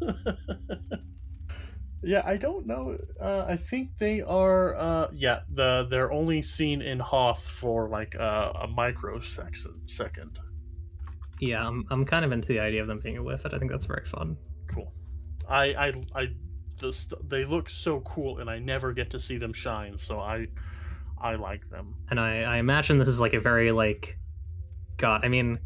[2.02, 2.96] yeah, I don't know.
[3.20, 4.76] Uh, I think they are.
[4.76, 9.90] Uh, yeah, the they're only seen in Hoth for like uh, a microsecond.
[9.90, 10.38] Second.
[11.40, 13.54] Yeah, I'm, I'm kind of into the idea of them being a Whiphid.
[13.54, 14.36] I think that's very fun.
[14.66, 14.92] Cool.
[15.50, 16.26] I I I
[16.78, 19.98] just they look so cool, and I never get to see them shine.
[19.98, 20.46] So I
[21.20, 21.94] I like them.
[22.10, 24.18] And I, I imagine this is like a very like,
[24.96, 25.22] God.
[25.24, 25.58] I mean,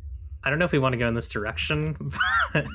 [0.43, 1.97] I don't know if we want to go in this direction.
[2.53, 2.67] but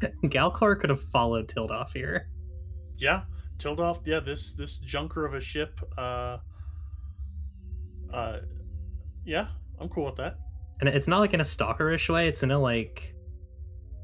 [0.24, 2.28] Galcor could have followed Tildoff here.
[2.96, 3.22] Yeah,
[3.58, 4.00] Tildoff.
[4.04, 5.80] Yeah, this this junker of a ship.
[5.98, 6.38] Uh,
[8.12, 8.38] uh,
[9.24, 9.48] yeah,
[9.80, 10.36] I'm cool with that.
[10.80, 13.14] and it's not like in a stalkerish way it's in a like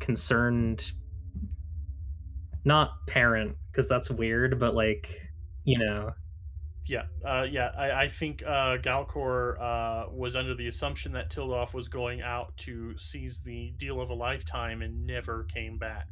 [0.00, 0.92] concerned
[2.64, 5.20] not parent because that's weird but like
[5.64, 6.10] you know
[6.88, 7.70] Yeah, uh, yeah.
[7.76, 12.56] I, I think uh, Galcor uh, was under the assumption that Tildoff was going out
[12.64, 16.08] to seize the deal of a lifetime and never came back.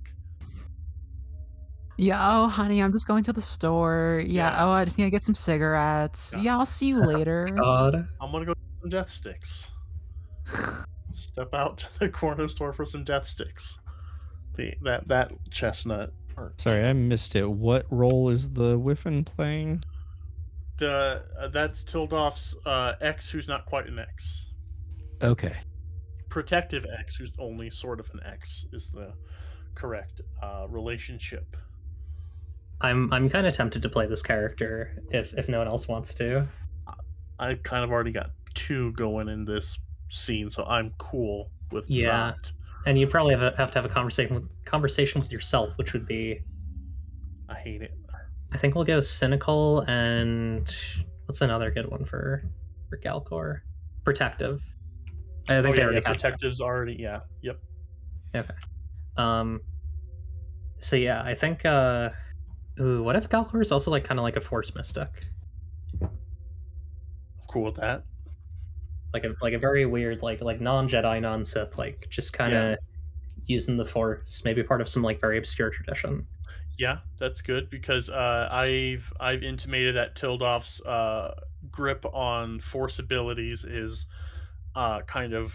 [1.97, 4.23] Yeah, oh, honey, I'm just going to the store.
[4.25, 4.65] Yeah, Yeah.
[4.67, 6.33] oh, I just need to get some cigarettes.
[6.37, 6.43] Yeah.
[6.43, 7.49] Yeah, I'll see you later.
[7.57, 9.71] god I'm gonna go get some death sticks.
[11.13, 13.79] Step out to the corner store for some death sticks.
[14.57, 16.13] The that that chestnut.
[16.39, 17.49] Or- Sorry, I missed it.
[17.51, 19.83] What role is the Whiphid playing?
[20.79, 24.47] The uh, that's Tildoff's uh, ex, who's not quite an ex.
[25.23, 25.55] Okay.
[26.29, 29.13] Protective ex, who's only sort of an ex, is the
[29.75, 31.57] correct uh, relationship.
[32.81, 36.15] i'm i'm kind of tempted to play this character if if no one else wants
[36.15, 36.47] to
[37.41, 42.33] I kind of already got two going in this scene, so I'm cool with Yeah.
[42.33, 42.51] that.
[42.87, 45.93] And you probably have, a, have to have a conversation with conversation with yourself which
[45.93, 46.41] would be
[47.49, 47.93] I hate it.
[48.53, 50.75] i think we'll go cynical and
[51.27, 52.43] what's another good one for
[52.89, 53.61] for galcor
[54.05, 54.61] protective
[55.49, 56.97] i think Oh, they yeah, already yeah, have protectives already.
[56.99, 57.21] Yeah.
[57.43, 57.59] Yep.
[58.37, 58.55] Okay.
[59.17, 59.61] Um,
[60.81, 61.65] So yeah, I think.
[61.65, 62.11] uh
[62.81, 65.09] Ooh, what if Galcor is also like kind of like a Force mystic,
[67.49, 68.05] Cool with that.
[69.13, 72.55] Like a like a very weird like like non Jedi, non Sith, like just kind
[72.55, 72.79] of
[73.47, 76.27] using the Force, maybe part of some like very obscure tradition.
[76.79, 81.35] Yeah, that's good because uh, I've I've intimated that Tildoff's uh,
[81.71, 84.07] grip on force abilities is
[84.77, 85.53] uh, kind of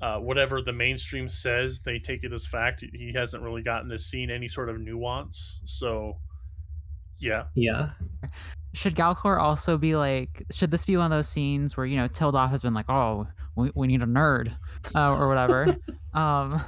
[0.00, 1.80] uh, whatever the mainstream says.
[1.80, 2.82] They take it as fact.
[2.92, 5.60] He hasn't really gotten to see any sort of nuance.
[5.64, 6.18] So,
[7.18, 7.90] yeah, Yeah,
[8.74, 10.44] Should Galcor also be like?
[10.50, 13.26] Should this be one of those scenes where you know Tildoff has been like, "Oh,
[13.54, 14.54] we, we need a nerd,"
[14.96, 15.76] uh, or whatever,
[16.14, 16.60] um,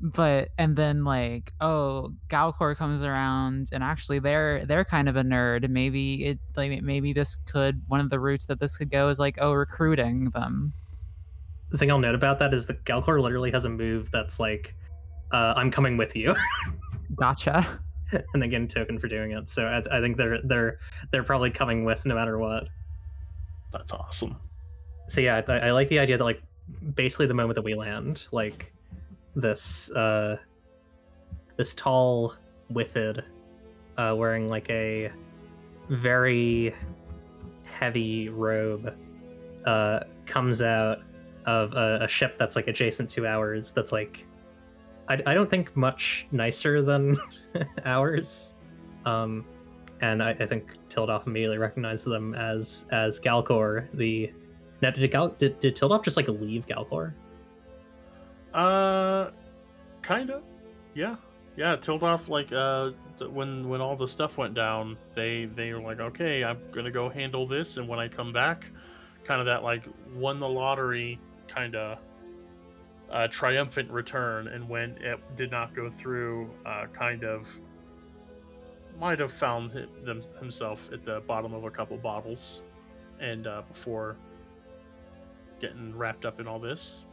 [0.00, 5.24] but and then like, oh, Galcor comes around and actually they're they're kind of a
[5.24, 5.68] nerd.
[5.68, 9.18] Maybe it like maybe this could one of the routes that this could go is
[9.18, 10.72] like, oh, recruiting them.
[11.70, 14.76] the thing I'll note about that is that Galcor literally has a move that's like,
[15.32, 16.32] uh, "I'm coming with you,"
[17.16, 17.80] Gotcha.
[18.34, 19.48] and they get a token for doing it.
[19.50, 20.78] So I, I think they're they're
[21.10, 22.68] they're probably coming with no matter what.
[23.72, 24.36] that's awesome.
[25.08, 26.42] so yeah, I, I like the idea that like
[26.94, 28.72] basically the moment that we land, like
[29.36, 30.36] this uh
[31.56, 32.34] this tall
[32.72, 33.22] Whiphid
[33.96, 35.10] uh wearing like a
[35.88, 36.74] very
[37.64, 38.94] heavy robe
[39.66, 40.98] uh comes out
[41.46, 44.24] of a, a ship that's like adjacent to ours that's like
[45.08, 47.18] I, I don't think much nicer than
[47.84, 48.54] ours
[49.04, 49.44] um
[50.00, 54.32] and I, I think Tildoff immediately recognizes them as as Galcor, the
[54.82, 57.12] now, did, Gal- did, did Tildoff just like leave Galcor?
[58.54, 59.30] Uh,
[60.02, 60.42] kind of.
[60.94, 61.16] Yeah,
[61.56, 61.76] yeah.
[61.76, 62.90] Tildoff like uh
[63.30, 67.08] when when all the stuff went down, they they were like, okay, I'm gonna go
[67.08, 68.70] handle this, and when I come back,
[69.24, 69.84] kind of that like
[70.14, 71.98] won the lottery kind of
[73.10, 77.46] uh, triumphant return, and when it did not go through, uh, kind of
[78.98, 82.62] might have found hi- them, himself at the bottom of a couple bottles,
[83.20, 84.16] and uh, before
[85.60, 87.04] getting wrapped up in all this,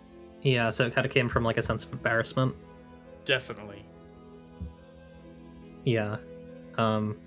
[0.42, 2.56] Yeah, so it kind of came from like a sense of embarrassment.
[3.26, 3.84] definitely.
[5.84, 6.18] Yeah.
[6.78, 7.18] Um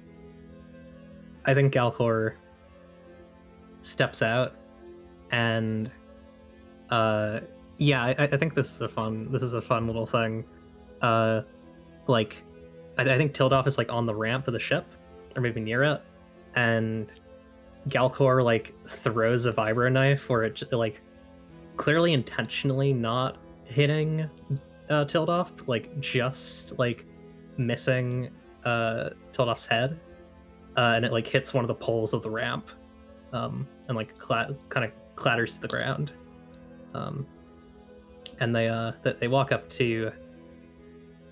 [1.47, 2.35] I think Galcor
[3.83, 4.55] steps out
[5.31, 5.91] and
[6.91, 7.41] uh
[7.81, 10.45] yeah, I, I think this is a fun this is a fun little thing.
[11.01, 11.41] Uh
[12.07, 12.37] like
[12.99, 14.87] I, I think Tildoff is like on the ramp of the ship,
[15.35, 16.03] or maybe near it,
[16.55, 17.11] and
[17.89, 21.01] Galcor like throws a vibro knife or it like
[21.79, 24.29] clearly intentionally not hitting
[24.91, 27.07] uh Tildoff, like just like
[27.57, 28.29] missing
[28.67, 29.99] uh Tildoff's head.
[30.77, 32.69] Uh, and it like hits one of the poles of the ramp.
[33.33, 36.13] Um and like cla- kind of clatters to the ground.
[36.93, 37.27] Um
[38.41, 40.11] and they uh th- they walk up to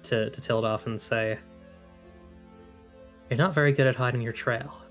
[0.04, 1.38] to to Tildoff and say
[3.28, 4.82] You're not very good at hiding your trail.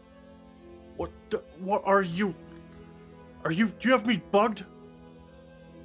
[0.98, 1.12] What?
[1.30, 2.36] The, what are you?
[3.44, 3.68] Are you?
[3.80, 4.66] Do you have me bugged?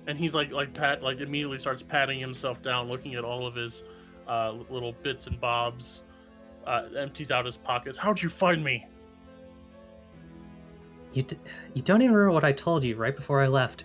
[0.07, 3.55] And he's like, like pat, like immediately starts patting himself down, looking at all of
[3.55, 3.85] his
[4.27, 6.03] uh, little bits and bobs.
[6.67, 7.99] Uh, empties out his pockets.
[7.99, 8.87] How'd you find me?
[11.13, 11.37] You d-
[11.75, 13.85] you don't even remember what I told you right before I left.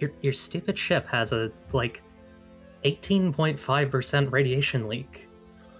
[0.00, 2.02] Your your stupid ship has a like
[2.84, 5.28] 18.5% radiation leak.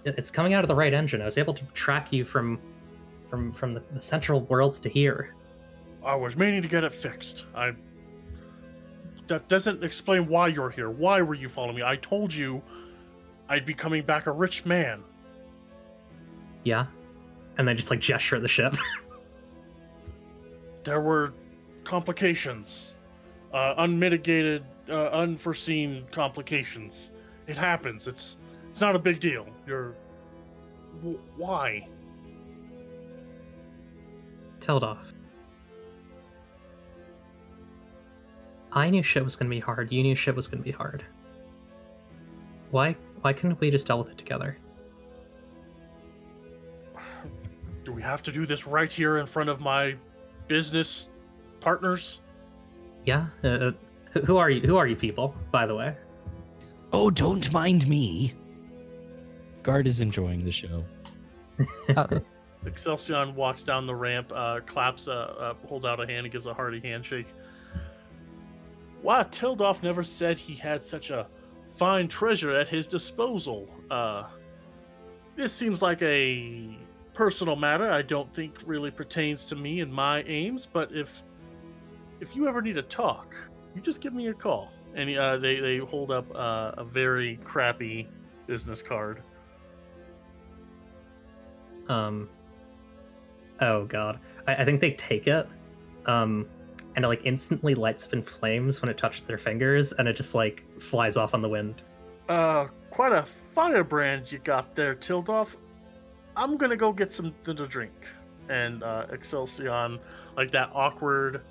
[0.05, 1.21] It's coming out of the right engine.
[1.21, 2.59] I was able to track you from
[3.29, 5.35] from from the, the central worlds to here.
[6.03, 7.45] I was meaning to get it fixed.
[7.55, 7.73] I.
[9.27, 10.89] That doesn't explain why you're here.
[10.89, 11.83] Why were you following me?
[11.83, 12.63] I told you,
[13.47, 15.03] I'd be coming back a rich man.
[16.63, 16.87] Yeah.
[17.57, 18.75] And then just like gesture at the ship.
[20.83, 21.33] there were
[21.83, 22.97] complications,
[23.53, 27.11] uh, unmitigated, uh, unforeseen complications.
[27.47, 28.07] It happens.
[28.07, 28.37] It's
[28.69, 29.47] it's not a big deal.
[29.65, 29.95] You're
[30.97, 31.87] w- why?
[34.59, 34.99] Tildoff.
[38.71, 39.91] I knew shit was gonna be hard.
[39.91, 41.03] You knew shit was gonna be hard.
[42.71, 44.57] Why why couldn't we just deal with it together?
[47.83, 49.95] Do we have to do this right here in front of my
[50.47, 51.09] business
[51.59, 52.21] partners?
[53.09, 53.25] Yeah.
[53.43, 53.71] Uh, uh,
[54.13, 54.61] who- who are you?
[54.61, 55.33] Who are you people?
[55.51, 55.95] By the way.
[56.93, 58.33] Oh, don't mind me.
[59.63, 60.83] Gart is enjoying the show.
[61.97, 62.19] Uh,
[62.65, 66.45] Excelsior walks down the ramp, uh, claps, uh, uh, holds out a hand, and gives
[66.45, 67.33] a hearty handshake.
[69.01, 71.27] Wow, Tildoff never said he had such a
[71.75, 73.67] fine treasure at his disposal.
[73.89, 74.23] Uh,
[75.35, 76.77] this seems like a
[77.13, 77.89] personal matter.
[77.91, 80.65] I don't think really pertains to me and my aims.
[80.71, 81.23] But if
[82.19, 83.35] if you ever need to talk,
[83.75, 84.71] you just give me a call.
[84.95, 88.07] And uh, they they hold up uh, a very crappy
[88.47, 89.21] business card.
[91.87, 92.29] um
[93.61, 95.47] oh god i, I think they take it
[96.05, 96.45] um
[96.95, 100.15] and it like instantly lights up in flames when it touches their fingers and it
[100.15, 101.81] just like flies off on the wind
[102.29, 105.55] Uh, quite a firebrand you got there, Tildoff.
[106.35, 108.07] I'm gonna go get something to drink.
[108.49, 109.97] And uh, Excelsior,
[110.37, 111.41] like that awkward.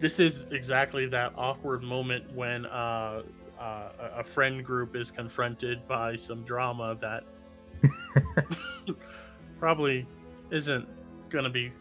[0.00, 3.22] This is exactly that awkward moment when uh,
[3.58, 7.24] uh, a- friend group is confronted by some drama that
[9.58, 10.06] probably
[10.50, 10.86] isn't
[11.30, 11.72] gonna be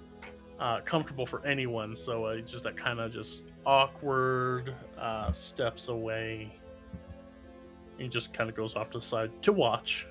[0.59, 1.95] uh, comfortable for anyone.
[1.95, 6.51] So uh, just that kind of just awkward uh, steps away.
[7.99, 10.07] He just kind of goes off to the side to watch.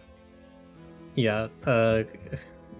[1.14, 2.02] yeah uh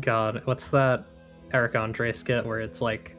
[0.02, 1.06] god what's that
[1.54, 3.15] eric andre skit where it's like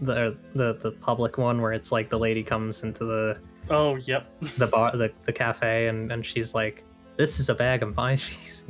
[0.00, 3.38] the the the public one where it's like the lady comes into the
[3.68, 4.26] Oh, yep.
[4.58, 6.82] the bar the, the cafe and and she's like
[7.16, 8.64] this is a bag of my feces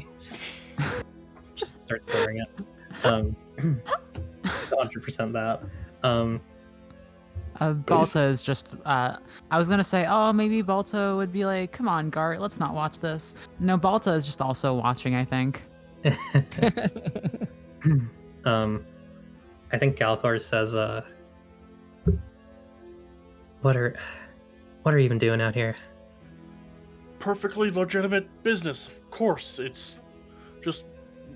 [1.55, 2.49] just starts throwing it
[3.05, 3.37] um
[4.45, 5.63] 100% that
[6.03, 6.41] um
[7.61, 8.75] Uh, Balta is just.
[8.87, 9.17] Uh,
[9.51, 12.73] I was gonna say, oh, maybe Balta would be like, "Come on, Gart, let's not
[12.75, 15.15] watch this." No, Balta is just also watching.
[15.15, 15.63] I think.
[18.47, 18.85] um
[19.73, 21.03] i think galcor says uh
[23.63, 23.97] what are
[24.83, 25.77] what are you even doing out here
[27.19, 29.59] Perfectly legitimate business, of course.
[29.59, 30.01] It's
[30.63, 30.87] just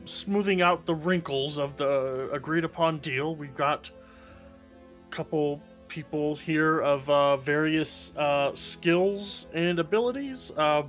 [0.07, 3.37] smoothing out the wrinkles of the agreed upon deal.
[3.37, 10.53] We've got a couple people here of uh, various uh, skills and abilities.
[10.57, 10.85] Uh,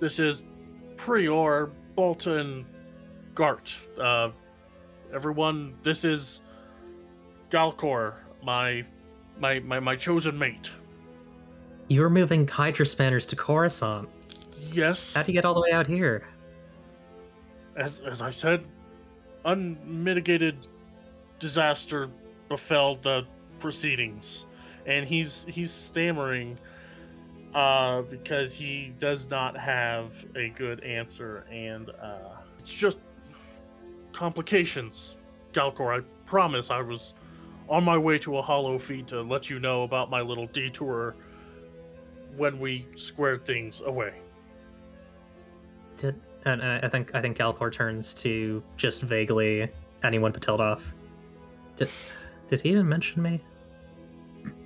[0.00, 0.42] this is
[0.96, 2.66] Prior, Bolton,
[3.34, 3.74] Gart.
[3.98, 4.30] Uh,
[5.14, 6.42] everyone, this is
[7.50, 8.84] Galcor, my,
[9.40, 10.70] my, my, my chosen mate.
[11.88, 14.08] You're moving hydrospanners to coruscant
[14.72, 15.14] Yes.
[15.14, 16.28] how'd you get all the way out here
[17.76, 18.64] as as I said,
[19.44, 20.66] unmitigated
[21.38, 22.10] disaster
[22.48, 23.26] befell the
[23.58, 24.46] proceedings,
[24.86, 26.58] and he's he's stammering
[27.54, 32.98] uh, because he does not have a good answer, and uh, it's just
[34.12, 35.16] complications.
[35.52, 37.14] Galcor, I promise I was
[37.70, 41.14] on my way to a holofeed to let you know about my little detour
[42.36, 44.12] when we squared things away.
[45.96, 49.68] did and uh, i think i think galcor turns to just vaguely
[50.02, 50.80] anyone but Tildoff.
[51.76, 51.90] did
[52.48, 53.40] did he even mention me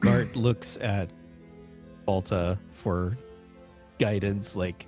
[0.01, 1.13] Gart looks at
[2.05, 3.17] Balta for
[3.99, 4.87] guidance, like,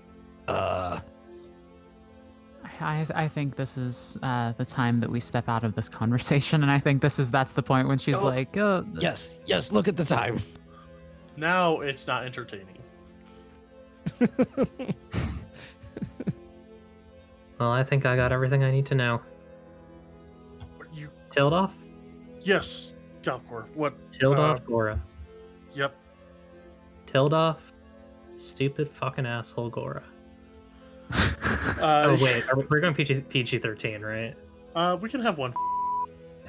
[0.49, 1.01] uh,
[2.83, 6.63] I, I think this is uh, the time that we step out of this conversation,
[6.63, 9.73] and I think this is that's the point when she's Oh, like, "Oh, Yes, yes,
[9.73, 10.39] look at the time.
[11.37, 12.79] Now it's not entertaining.
[17.59, 19.21] well i think i got everything i need to know
[20.93, 21.73] You Tildoff?
[22.41, 23.67] yes, Galcor.
[23.75, 23.95] What?
[24.13, 25.03] Tildoff Uh, Gora.
[25.73, 25.95] Yep.
[27.07, 27.57] Tildoff,
[28.37, 30.05] stupid fucking asshole Gora.
[31.13, 34.35] Uh, oh wait, are we, we're going PG PG thirteen, right?
[34.75, 35.55] Uh, we can have one.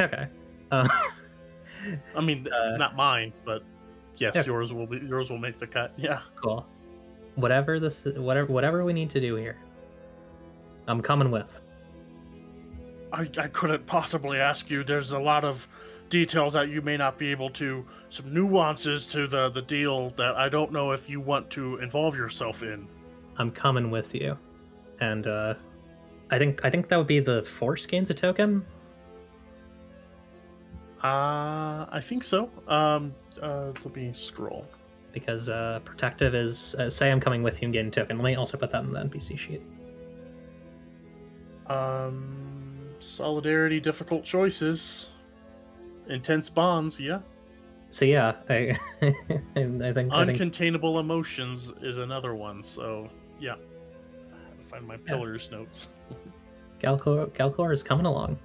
[0.01, 0.27] Okay.
[0.69, 0.85] Uh,
[2.13, 3.63] I mean, Uh, not mine, but
[4.17, 4.43] yes, yeah.
[4.43, 4.97] yours will be.
[4.97, 5.93] Yours will make the cut.
[5.97, 6.19] Yeah.
[6.35, 6.67] cool.
[7.35, 9.55] Whatever this, whatever whatever we need to do here,
[10.89, 11.47] I'm coming with.
[13.13, 14.83] I, I couldn't possibly ask you.
[14.83, 15.65] There's a lot of
[16.09, 17.85] details that you may not be able to.
[18.09, 22.17] Some nuances to the the deal that I don't know if you want to involve
[22.17, 22.89] yourself in.
[23.37, 24.37] I'm coming with you,
[24.99, 25.53] and uh,
[26.31, 28.65] I think I think that would be the force gains a token.
[31.03, 32.49] Uh, I think so.
[32.67, 34.65] Um, uh, let me scroll.
[35.13, 38.17] because uh, protective is uh, say I'm coming with you and getting token.
[38.17, 39.61] Let me also put that in the NPC sheet.
[41.67, 45.11] Um, solidarity, difficult choices,
[46.07, 46.99] intense bonds.
[46.99, 47.19] Yeah.
[47.89, 49.13] So yeah, I I
[49.53, 52.61] think I think Uncontainable emotions is another one.
[52.63, 53.76] So yeah, I have to
[54.77, 55.89] find my pillars notes.
[56.81, 58.37] Galcor Galcor is coming along.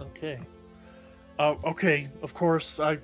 [0.00, 0.38] Okay.
[1.38, 2.10] Uh, okay.
[2.22, 2.98] Of course, I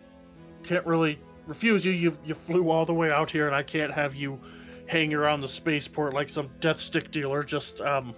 [0.63, 1.93] can't really refuse you.
[1.93, 4.41] You you flew all the way out here, and I can't have you
[4.87, 7.43] hanging around the spaceport like some death stick dealer.
[7.43, 8.15] Just um,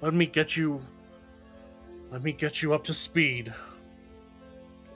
[0.00, 0.80] let me get you.
[2.10, 3.52] Let me get you up to speed.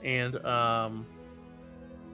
[0.03, 1.05] And um,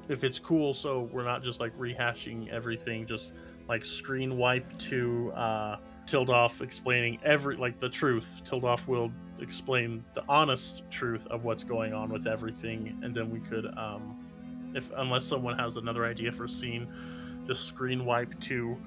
[0.09, 3.33] if it's cool, so we're not just like rehashing everything, just
[3.69, 5.77] like screen wipe to uh,
[6.07, 8.41] Tildoff explaining every like the truth.
[8.49, 13.39] Tildoff will explain the honest truth of what's going on with everything, and then we
[13.39, 14.25] could, um,
[14.73, 16.87] if unless someone has another idea for a scene,
[17.45, 18.77] just screen wipe to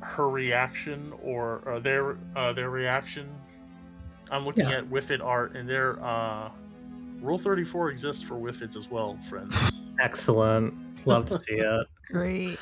[0.00, 3.28] her reaction or, or their uh, their reaction
[4.30, 4.78] I'm looking Yeah.
[4.78, 6.50] at Whiphid art, and their uh,
[7.20, 9.54] Rule 34 exists for Whiphids as well, friends.
[10.00, 10.72] Excellent.
[11.04, 11.86] Love to see it.
[12.06, 12.58] Great.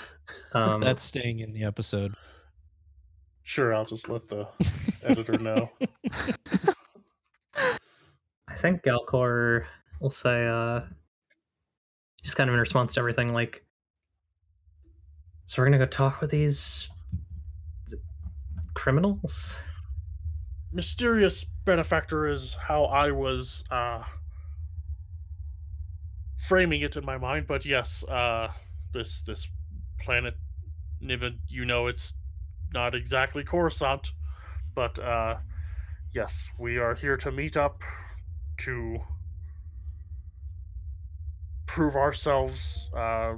[0.54, 2.14] Um, That's staying in the episode.
[3.48, 4.46] Sure, I'll just let the
[5.02, 5.70] editor know.
[7.56, 9.64] I think Galcor
[10.00, 10.82] will say, uh,
[12.22, 13.64] just kind of in response to everything, like,
[15.46, 16.90] so we're gonna go talk with these
[18.74, 19.56] criminals.
[20.70, 24.02] Mysterious benefactor is how I was uh,
[26.46, 28.48] framing it in my mind, but yes, uh,
[28.92, 29.48] this this
[29.98, 30.34] planet
[31.02, 32.12] Nibin, you know it's
[32.72, 34.12] not exactly Coruscant,
[34.74, 35.36] but uh,
[36.12, 37.80] yes, we are here to meet up
[38.58, 38.98] to
[41.66, 42.90] prove ourselves.
[42.96, 43.34] Uh,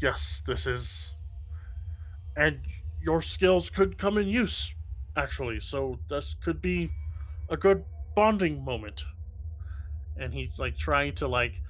[0.00, 1.14] yes, this is,
[2.36, 2.60] and
[3.00, 4.74] your skills could come in use,
[5.16, 5.60] actually.
[5.60, 6.90] So this could be
[7.50, 7.84] a good
[8.14, 9.04] bonding moment.
[10.16, 11.60] And he's like trying to like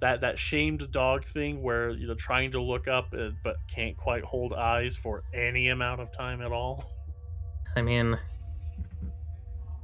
[0.00, 3.96] that that shamed dog thing where you know trying to look up uh, but can't
[3.96, 6.92] quite hold eyes for any amount of time at all.
[7.76, 8.18] I mean,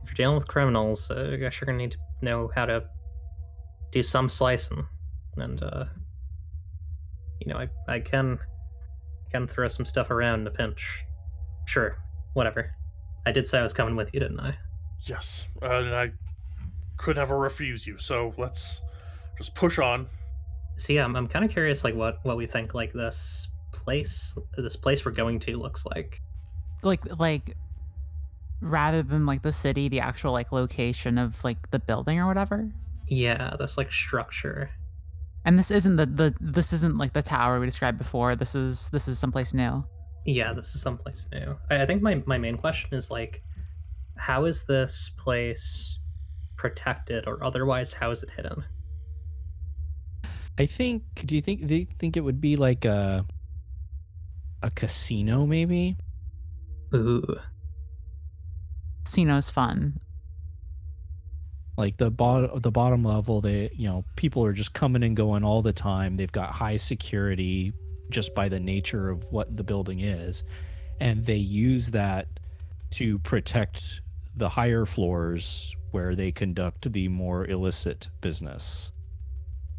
[0.02, 2.84] if you're dealing with criminals, uh, I guess you're gonna need to know how to
[3.90, 4.86] do some slicing,
[5.36, 5.84] and uh,
[7.40, 8.38] you know, I I can
[9.30, 11.04] can throw some stuff around in a pinch.
[11.66, 11.96] Sure,
[12.34, 12.74] whatever.
[13.24, 14.56] I did say I was coming with you, didn't I?
[15.04, 16.12] Yes, uh, and I
[16.96, 17.98] could never refuse you.
[17.98, 18.82] So let's
[19.38, 20.06] just push on.
[20.76, 24.34] So yeah, I'm, I'm kind of curious, like what what we think like this place,
[24.56, 26.20] this place we're going to looks like.
[26.82, 27.56] Like like
[28.60, 32.70] rather than like the city, the actual like location of like the building or whatever.
[33.08, 34.70] Yeah, this like structure.
[35.44, 38.36] And this isn't the, the this isn't like the tower we described before.
[38.36, 39.84] This is this is someplace new.
[40.24, 41.56] Yeah, this is someplace new.
[41.70, 43.42] I, I think my my main question is like,
[44.16, 45.98] how is this place
[46.56, 48.64] protected, or otherwise, how is it hidden?
[50.58, 51.02] I think.
[51.26, 51.62] Do you think?
[51.62, 53.24] they think it would be like a
[54.62, 55.96] a casino, maybe?
[56.94, 57.38] Ooh,
[59.04, 60.00] Casino's fun.
[61.76, 65.44] Like the bottom, the bottom level, they you know people are just coming and going
[65.44, 66.16] all the time.
[66.16, 67.72] They've got high security
[68.10, 70.44] just by the nature of what the building is,
[71.00, 72.28] and they use that
[72.90, 74.02] to protect
[74.36, 78.92] the higher floors where they conduct the more illicit business.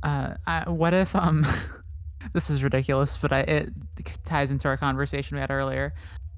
[0.03, 1.47] Uh, I, what if um,
[2.33, 3.69] this is ridiculous, but I it
[4.25, 5.93] ties into our conversation we had earlier.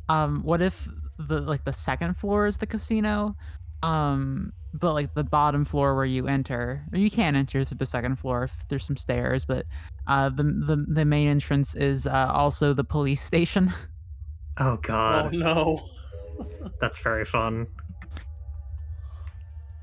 [0.08, 0.88] Um, what if
[1.18, 3.36] the like the second floor is the casino,
[3.82, 7.86] um, but like the bottom floor where you enter, or you can enter through the
[7.86, 9.66] second floor if there's some stairs, but
[10.08, 13.74] uh, the the the main entrance is uh, also the police station.
[14.60, 15.28] oh God!
[15.28, 17.66] Oh god, no, that's very fun.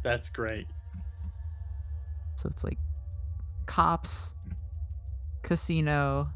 [0.05, 0.67] that's great.
[2.37, 2.79] so it's like
[3.67, 4.35] cops,
[5.43, 6.31] casino,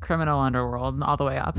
[0.00, 1.58] criminal underworld, and all the way up.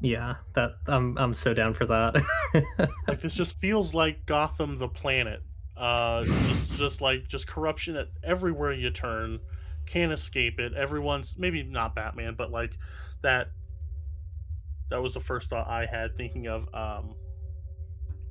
[0.00, 2.22] Yeah, that I'm I'm so down for that.
[3.06, 5.42] Like this just feels like Gotham, the planet.
[5.76, 9.40] Uh, just just like just corruption at everywhere you turn.
[9.86, 10.74] Can't escape it.
[10.74, 12.76] Everyone's maybe not Batman, but like
[13.22, 13.48] that.
[14.90, 16.62] That was the first thought I had thinking of.
[16.74, 17.14] Um,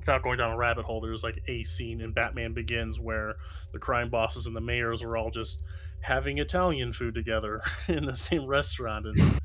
[0.10, 3.36] without going down a rabbit hole, there's like a scene in Batman Begins where
[3.74, 5.62] the crime bosses and the mayors are all just
[6.01, 9.39] having Italian food together in the same restaurant, and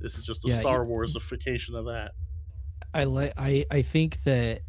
[0.00, 2.12] this is just a Yeah, Star Warsification of that.
[2.92, 4.62] I like I I think that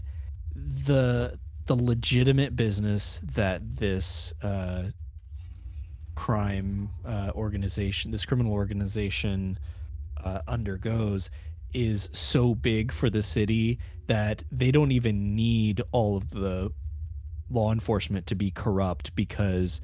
[0.56, 4.84] the the legitimate business that this uh,
[6.14, 9.58] crime uh, organization, this criminal organization,
[10.24, 11.32] uh, undergoes
[11.74, 16.72] is so big for the city that they don't even need all of the
[17.50, 19.82] law enforcement to be corrupt because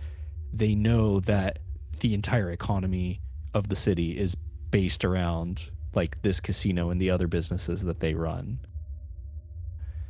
[0.52, 1.60] they know that
[2.00, 3.22] the entire economy
[3.54, 4.36] of the city is
[4.72, 8.60] based around like this casino and the other businesses that they run.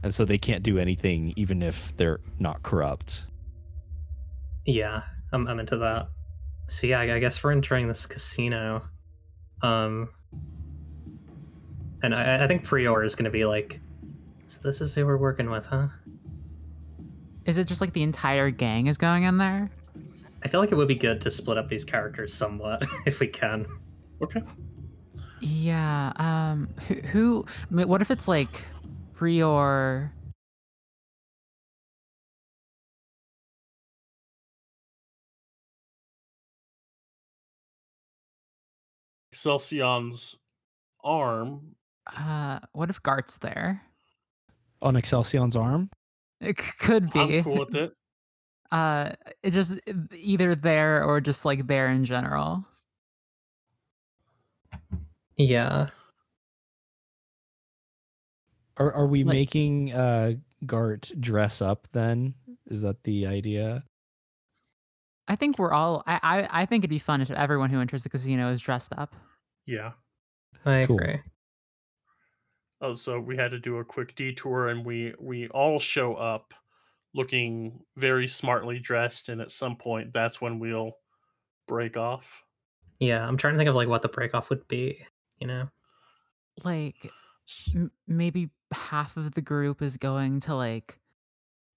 [0.01, 3.25] And so they can't do anything even if they're not corrupt.
[4.65, 5.01] yeah,
[5.31, 6.07] I'm I'm into that.
[6.67, 8.83] So yeah, I guess we're entering this casino.
[9.61, 10.09] Um,
[12.03, 13.79] and I, I think Prior is going to be like,
[14.47, 15.87] so this is who we're working with, huh?
[17.45, 19.71] Is it just like the entire gang is going in there?
[20.43, 23.27] I feel like it would be good to split up these characters somewhat if we
[23.27, 23.65] can.
[24.21, 24.41] Okay.
[25.39, 26.11] Yeah.
[26.17, 26.69] Um.
[26.87, 26.95] Who?
[26.95, 28.65] who I mean, what if it's like
[29.13, 30.11] Prior?
[39.33, 40.37] Excelsior's
[41.03, 41.72] arm
[42.07, 42.59] Uh.
[42.73, 43.81] What if Gart's there?
[44.81, 45.89] On Excelsior's arm?
[46.41, 47.37] It c- could be.
[47.37, 47.93] I'm cool with it.
[48.71, 49.11] Uh,
[49.43, 49.79] it just
[50.15, 52.65] either there or just like there in general.
[55.37, 55.89] Yeah.
[58.77, 60.33] Are are we Like- making uh
[60.65, 62.33] Gart dress up then?
[62.67, 63.83] Is that the idea?
[65.27, 66.03] I think we're all.
[66.07, 68.91] I, I I think it'd be fun if everyone who enters the casino is dressed
[68.97, 69.15] up.
[69.65, 69.91] Yeah.
[70.65, 70.97] I Cool.
[70.99, 71.19] agree.
[72.83, 76.53] Oh, so we had to do a quick detour, and we we all show up
[77.15, 80.91] looking very smartly dressed, and at some point, that's when we'll
[81.65, 82.43] break off.
[82.99, 84.99] Yeah, I'm trying to think of like what the break off would be,
[85.39, 85.69] you know?
[86.65, 87.09] Like
[87.47, 90.99] S- m- maybe half of the group is going to like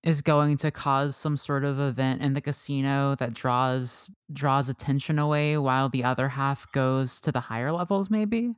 [0.02, 5.20] is going to cause some sort of event in the casino that draws draws attention
[5.20, 8.54] away while the other half goes to the higher levels maybe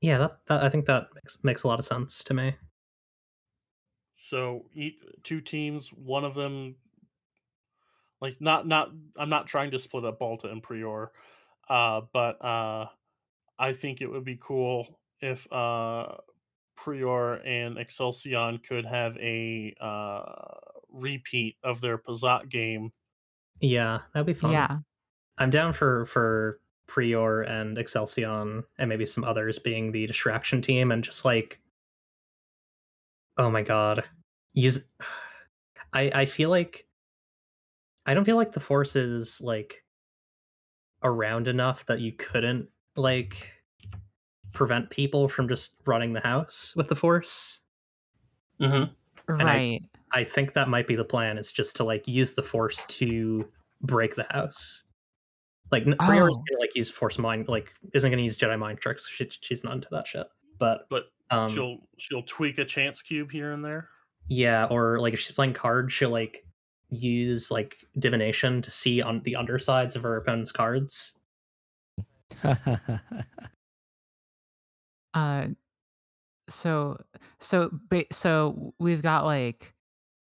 [0.00, 2.54] Yeah, that, that I think that makes, makes a lot of sense to me.
[4.16, 5.88] So eat two teams.
[5.88, 6.76] One of them,
[8.20, 8.90] like not not.
[9.16, 11.12] I'm not trying to split up Balta and Prior,
[11.68, 12.86] uh, but uh,
[13.58, 16.16] I think it would be cool if uh,
[16.76, 20.22] Prior and Excelsior could have a uh,
[20.90, 22.92] repeat of their Pazaak game.
[23.60, 24.52] Yeah, that'd be fun.
[24.52, 24.68] yeah
[25.38, 30.92] I'm down for for Prior and Excelsior and maybe some others being the distraction team
[30.92, 31.60] and just like
[33.38, 34.04] oh my god.
[34.52, 34.84] Use
[35.92, 36.86] I I feel like
[38.06, 39.82] I don't feel like the force is like
[41.02, 43.48] around enough that you couldn't like
[44.52, 47.60] prevent people from just running the house with the force.
[48.60, 48.92] Mm-hmm.
[49.40, 49.82] I- right
[50.14, 51.38] I think that might be the plan.
[51.38, 53.44] It's just to like use the force to
[53.82, 54.84] break the house.
[55.74, 56.44] Like n Prior is Oh.
[56.48, 59.08] gonna like use force mind, like isn't gonna use Jedi mind tricks.
[59.08, 60.26] She, she's not into that shit.
[60.58, 63.88] But But um, she'll she'll tweak a chance cube here and there.
[64.28, 66.46] yeah, or like if she's playing cards, she'll like
[66.90, 71.14] use like divination to see on the undersides of her opponent's cards.
[75.14, 75.46] uh
[76.48, 77.00] so
[77.40, 79.72] so ba- so we've got like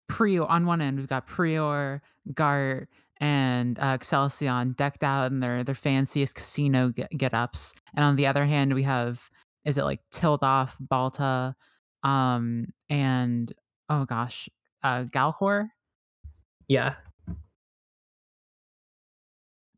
[0.07, 2.01] Prior on one end we've got Prior,
[2.33, 2.88] Gart,
[3.20, 8.16] and uh, Excelsior decked out in their their fanciest casino get, get ups, and on
[8.16, 9.30] the other hand we have
[9.63, 11.55] is it like Tildoff, Balta,
[12.03, 13.51] um, and
[13.89, 14.49] oh gosh,
[14.84, 15.70] uh, Galcor.
[16.68, 16.95] Yeah,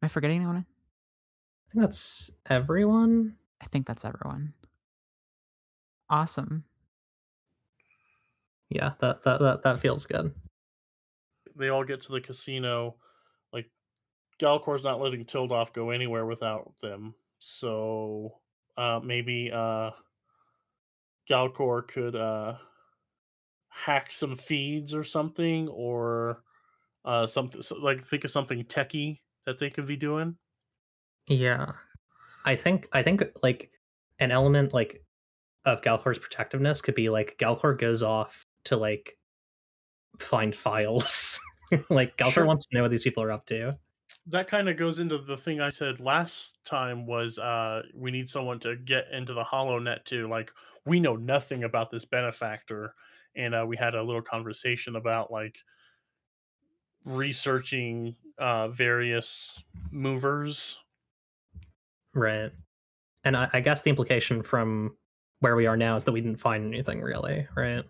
[0.01, 0.57] Am I forgetting anyone?
[0.57, 3.35] I think that's everyone.
[3.61, 4.53] I think that's everyone.
[6.07, 6.63] Awesome.
[8.69, 10.35] Yeah, that that that, that feels good.
[11.55, 12.95] They all get to the casino.
[14.39, 17.15] Galcor's not letting Tildoff go anywhere without them.
[17.39, 18.39] So
[18.77, 19.91] uh, maybe uh,
[21.29, 22.55] Galcor could uh,
[23.69, 26.43] hack some feeds or something, or
[27.05, 30.35] uh, something so, like think of something techie that they could be doing.
[31.27, 31.71] Yeah.
[32.45, 33.71] I think I think like
[34.19, 35.03] an element like
[35.65, 39.17] of Galcor's protectiveness could be like Galcor goes off to like
[40.19, 41.37] find files.
[41.89, 42.45] like Galcor Sure.
[42.45, 43.77] wants to know what these people are up to.
[44.29, 48.29] That kind of goes into the thing I said last time was uh we need
[48.29, 50.27] someone to get into the HoloNet too.
[50.27, 50.51] Like
[50.85, 52.93] we know nothing about this benefactor
[53.35, 55.57] and uh, we had a little conversation about like
[57.05, 60.77] researching uh various movers.
[62.13, 62.51] Right.
[63.23, 64.95] And I, I guess the implication from
[65.39, 67.83] where we are now is that we didn't find anything really, right?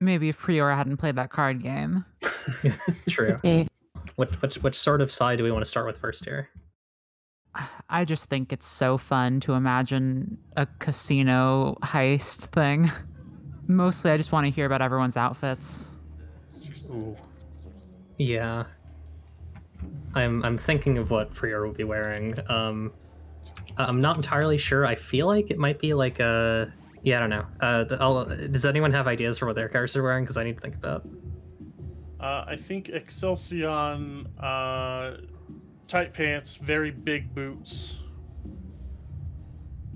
[0.00, 2.04] Maybe if Prior hadn't played that card game.
[3.08, 3.40] True.
[4.16, 6.48] Which which which sort of side do we want to start with first here?
[7.88, 12.90] I just think it's so fun to imagine a casino heist thing.
[13.66, 15.92] Mostly, I just want to hear about everyone's outfits.
[16.90, 17.16] Ooh.
[18.18, 18.64] Yeah.
[20.14, 22.34] I'm I'm thinking of what Prior will be wearing.
[22.48, 22.92] Um
[23.76, 24.86] I'm not entirely sure.
[24.86, 27.46] I feel like it might be like a yeah, I don't know.
[27.60, 30.54] Uh the, does anyone have ideas for what their characters are wearing cuz I need
[30.54, 31.06] to think about.
[32.20, 33.68] Uh, I think Excelsior
[34.38, 35.16] uh,
[35.86, 37.98] tight pants, very big boots,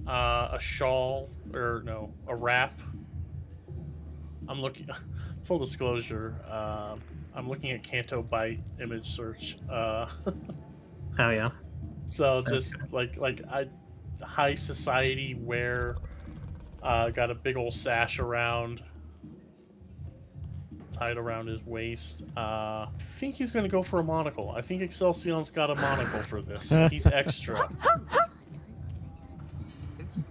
[0.07, 2.81] uh, a shawl or no, a wrap.
[4.49, 4.89] I'm looking.
[5.45, 6.97] Full disclosure, uh,
[7.35, 9.57] I'm looking at Canto Bight image search.
[9.71, 10.07] Uh,
[11.19, 11.51] Oh yeah.
[12.07, 13.67] so just like like I,
[14.23, 15.97] high society wear.
[16.83, 18.83] Uh, got a big old sash around,
[21.01, 22.25] tied around his waist.
[22.37, 22.89] Uh, I
[23.19, 24.53] think he's gonna go for a monocle.
[24.55, 26.69] I think Excelsior's got a monocle for this.
[26.91, 27.71] He's extra.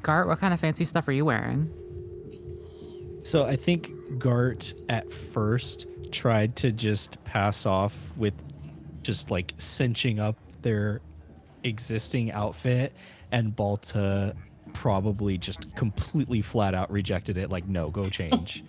[0.04, 1.74] Gart, what kind of fancy stuff are you wearing?
[3.24, 8.34] So I think Gart at first tried to just pass off with
[9.02, 11.02] just like cinching up their
[11.64, 12.94] existing outfit,
[13.32, 14.36] and Balta
[14.74, 17.50] probably just completely flat out rejected it.
[17.50, 18.64] Like, no, go change.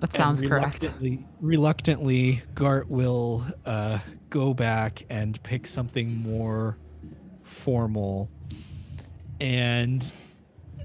[0.00, 0.82] That sounds correct.
[0.82, 3.98] reluctantly, Reluctantly, Gart will uh,
[4.30, 6.76] go back and pick something more
[7.42, 8.30] formal.
[9.40, 10.10] And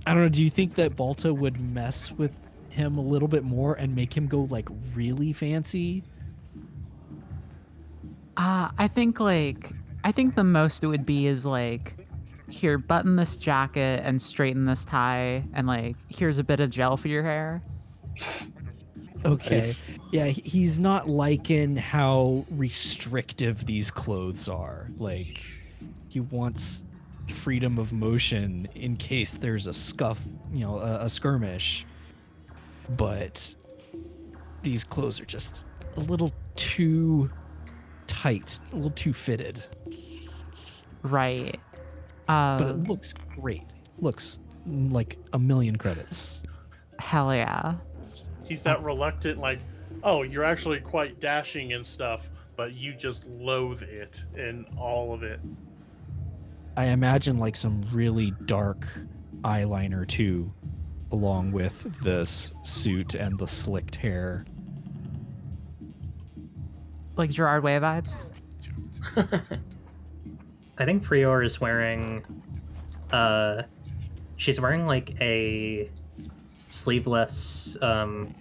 [0.07, 0.29] I don't know.
[0.29, 2.37] Do you think that Balta would mess with
[2.69, 6.03] him a little bit more and make him go like really fancy?
[8.35, 9.71] Uh, I think like
[10.03, 11.95] I think the most it would be is like
[12.49, 16.97] here button this jacket and straighten this tie and like here's a bit of gel
[16.97, 17.61] for your hair.
[19.25, 19.71] Okay.
[20.11, 24.87] Yeah, he's not liking how restrictive these clothes are.
[24.97, 25.41] Like,
[26.09, 26.85] he wants
[27.29, 30.19] freedom of motion in case there's a scuff,
[30.53, 31.85] you know, a, a skirmish.
[32.97, 33.55] But
[34.61, 35.65] these clothes are just
[35.95, 37.29] a little too
[38.07, 39.63] tight, a little too fitted.
[41.03, 41.59] Right.
[42.27, 43.63] Uh, But it looks great.
[43.99, 46.43] Looks like a million credits.
[46.99, 47.75] hell yeah.
[48.43, 49.59] He's that reluctant, like,
[50.03, 55.23] oh, you're actually quite dashing and stuff, but you just loathe it and all of
[55.23, 55.39] it.
[56.75, 58.87] I imagine like some really dark
[59.43, 60.51] eyeliner too,
[61.11, 64.45] along with this suit and the slicked hair.
[67.15, 68.31] Like Gerard Way vibes.
[70.77, 72.25] I think Prior is wearing
[73.11, 73.63] uh
[74.37, 75.89] she's wearing like a
[76.73, 78.33] sleeveless um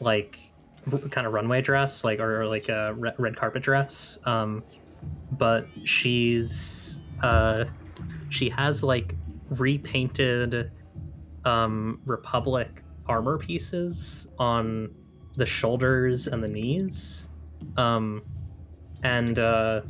[0.00, 0.38] like
[1.10, 4.62] kind of runway dress like or like a red, red carpet dress um
[5.32, 7.64] but she's uh
[8.30, 9.14] she has like
[9.50, 10.70] repainted
[11.44, 14.92] um republic armor pieces on
[15.36, 17.28] the shoulders and the knees
[17.76, 18.22] um
[19.02, 19.82] and uh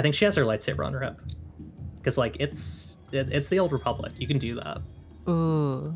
[0.00, 1.20] I think she has her lightsaber on her hip
[1.98, 4.12] because like it's it, it's the old republic.
[4.16, 4.78] You can do that.
[5.28, 5.94] Ooh.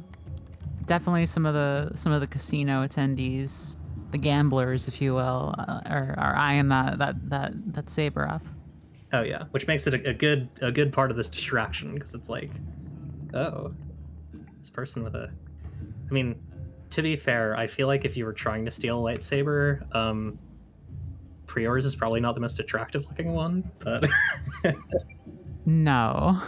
[0.86, 3.76] Definitely some of the some of the casino attendees,
[4.10, 8.42] the gamblers, if you will, uh, are, are eyeing that that that that saber up.
[9.12, 12.14] Oh yeah, which makes it a, a good a good part of this distraction because
[12.14, 12.50] it's like,
[13.32, 13.72] oh,
[14.58, 15.30] this person with a.
[16.08, 16.36] I mean,
[16.90, 20.38] to be fair, I feel like if you were trying to steal a lightsaber, um,
[21.46, 24.04] Prior's is probably not the most attractive looking one, but
[25.66, 26.40] No.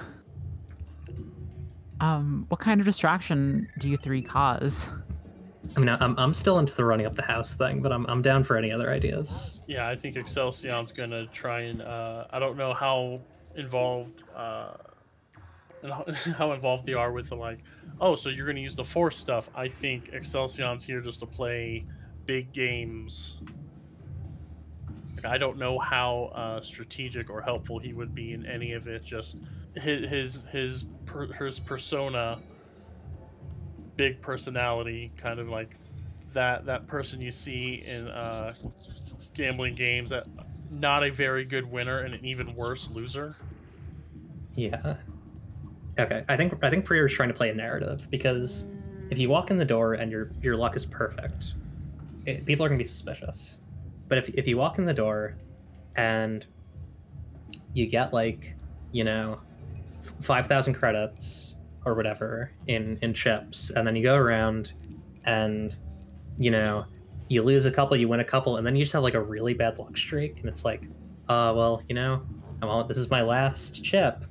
[2.01, 4.89] Um, what kind of distraction do you three cause?
[5.77, 8.23] I mean, I'm I'm still into the running up the house thing, but I'm I'm
[8.23, 9.61] down for any other ideas.
[9.67, 13.21] Yeah, I think Excelsior's gonna try and uh, I don't know how
[13.57, 14.75] involved uh,
[15.83, 17.59] and how, how involved they are with the like.
[18.01, 19.51] Oh, so you're gonna use the force stuff?
[19.55, 21.85] I think Excelsior's here just to play
[22.27, 23.39] big games.
[25.17, 28.87] Like, I don't know how uh, strategic or helpful he would be in any of
[28.87, 29.03] it.
[29.03, 29.39] Just
[29.77, 32.39] his his his per, his persona,
[33.97, 35.77] big personality, kind of like
[36.33, 38.53] that that person you see in uh,
[39.35, 40.27] gambling games that
[40.71, 43.35] not a very good winner and an even worse loser.
[44.55, 44.97] Yeah.
[45.99, 48.67] Okay, I think I think Prior's trying to play a narrative because
[49.11, 51.55] if you walk in the door and your your luck is perfect,
[52.27, 53.61] it, people are gonna be suspicious.
[54.09, 55.37] But if if you walk in the door
[55.97, 56.45] and
[57.73, 58.55] you get like
[58.93, 59.41] you know
[60.23, 61.55] five thousand credits
[61.85, 64.73] or whatever in in chips, and then you go around
[65.25, 65.77] and
[66.39, 66.85] you know
[67.29, 69.23] you lose a couple, you win a couple, and then you just have like a
[69.23, 70.83] really bad luck streak, and it's like,
[71.29, 72.23] uh, well, you know,
[72.63, 74.25] all, this is my last chip,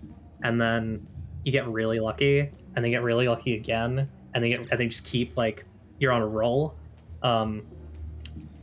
[0.43, 1.05] and then
[1.43, 4.89] you get really lucky, and then get really lucky again, and then get, and then
[4.89, 5.65] just keep like
[5.99, 6.75] you're on a roll.
[7.21, 7.63] Um,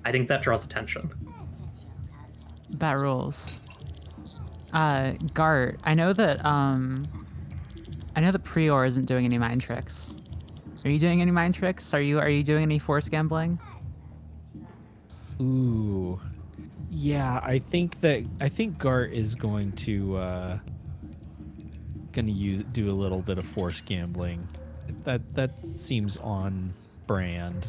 [0.05, 1.11] I think that draws attention.
[2.71, 3.53] That rules.
[4.73, 7.05] Uh, Gart, I know that um,
[8.17, 10.17] I know that Prior isn't doing any mind tricks.
[10.85, 11.95] Are you doing any mind tricks?
[11.95, 13.59] Are you are you doing any force gambling?
[15.41, 16.21] Ooh.
[16.91, 20.59] Yeah, I think that I think Gart is going to uh
[22.13, 24.47] gonna use do a little bit of force gambling.
[25.05, 26.73] That that seems on
[27.07, 27.67] brand.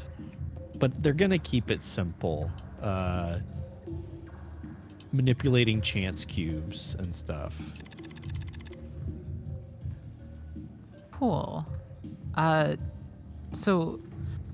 [0.75, 2.49] But they're gonna keep it simple.
[2.81, 3.39] Uh
[5.13, 7.55] manipulating chance cubes and stuff.
[11.11, 11.65] Cool.
[12.35, 12.75] Uh,
[13.51, 13.99] so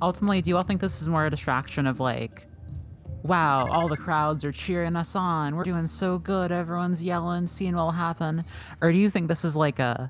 [0.01, 2.45] ultimately, do you all think this is more a distraction of like,
[3.24, 7.76] wow, all the crowds are cheering us on, we're doing so good, everyone's yelling, seeing
[7.76, 8.43] what will happen,
[8.82, 10.10] or do you think this is like a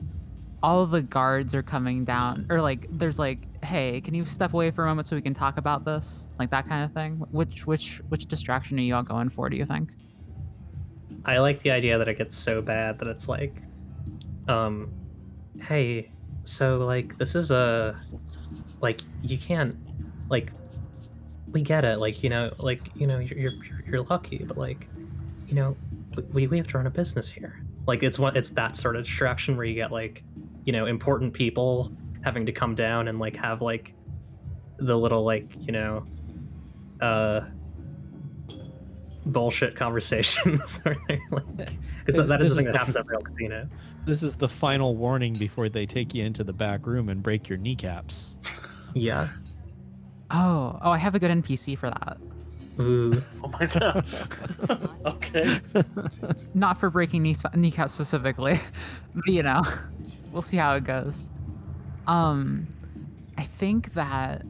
[0.61, 4.71] all the guards are coming down, or like there's like, hey, can you step away
[4.71, 7.13] for a moment so we can talk about this, like that kind of thing.
[7.31, 9.49] Which which which distraction are you all going for?
[9.49, 9.91] Do you think?
[11.25, 13.55] I like the idea that it gets so bad that it's like,
[14.47, 14.91] um,
[15.61, 16.11] hey,
[16.43, 17.99] so like this is a,
[18.81, 19.75] like you can't,
[20.29, 20.51] like,
[21.51, 23.53] we get it, like you know, like you know, you're you're,
[23.87, 24.87] you're lucky, but like,
[25.47, 25.75] you know,
[26.31, 27.63] we we have to run a business here.
[27.87, 30.23] Like it's one, it's that sort of distraction where you get like,
[30.63, 31.91] you know, important people
[32.23, 33.93] having to come down and like have like
[34.77, 36.03] the little like you know,
[37.01, 37.41] uh
[39.25, 40.79] bullshit conversations.
[42.05, 43.95] Because that This is is the thing that the happens f- at real casinos.
[44.05, 47.47] This is the final warning before they take you into the back room and break
[47.47, 48.35] your kneecaps.
[48.95, 49.27] Yeah.
[50.31, 52.17] Oh, oh, I have a good NPC for that.
[52.79, 53.21] Ooh.
[53.43, 54.05] Oh my god.
[55.05, 55.59] okay.
[56.55, 58.59] Not for breaking knee kneecaps specifically,
[59.13, 59.61] but you know,
[60.31, 61.29] we'll see how it goes.
[62.07, 62.67] Um,
[63.37, 64.43] I think that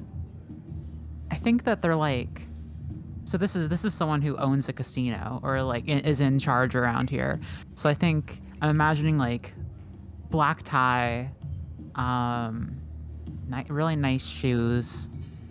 [1.30, 2.42] I think that they're like.
[3.30, 6.74] So this is this is someone who owns a casino or like is in charge
[6.74, 7.40] around here.
[7.76, 9.54] So I think I'm imagining like
[10.32, 11.30] black tie,
[11.94, 12.76] um,
[13.48, 15.10] ni- really nice shoes,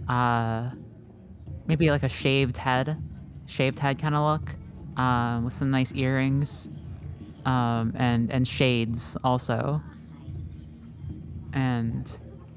[0.08, 0.70] uh,
[1.68, 2.96] maybe like a shaved head,
[3.46, 4.56] shaved head kind of look,
[5.00, 6.80] um, with some nice earrings,
[7.44, 9.80] um, and and shades also.
[11.52, 12.06] And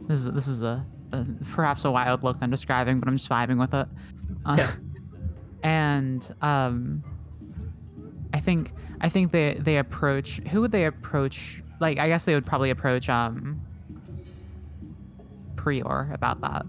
[0.07, 3.30] this is this is a, a perhaps a wild look I'm describing, but I'm just
[3.30, 3.88] vibing with it.
[4.47, 4.72] Uh, Yeah.
[5.64, 7.03] And um,
[8.34, 11.64] I think I think they they approach who would they approach?
[11.80, 13.62] Like I guess they would probably approach um
[15.55, 16.66] Prior about that.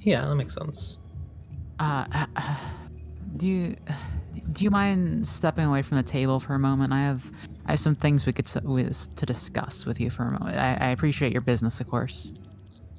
[0.00, 0.98] Yeah, that makes sense.
[1.78, 2.26] Uh,
[3.36, 3.76] do you
[4.52, 6.92] do you mind stepping away from the table for a moment?
[6.92, 7.30] I have
[7.66, 10.56] I have some things we could to discuss with you for a moment.
[10.56, 12.32] I, I appreciate your business, of course.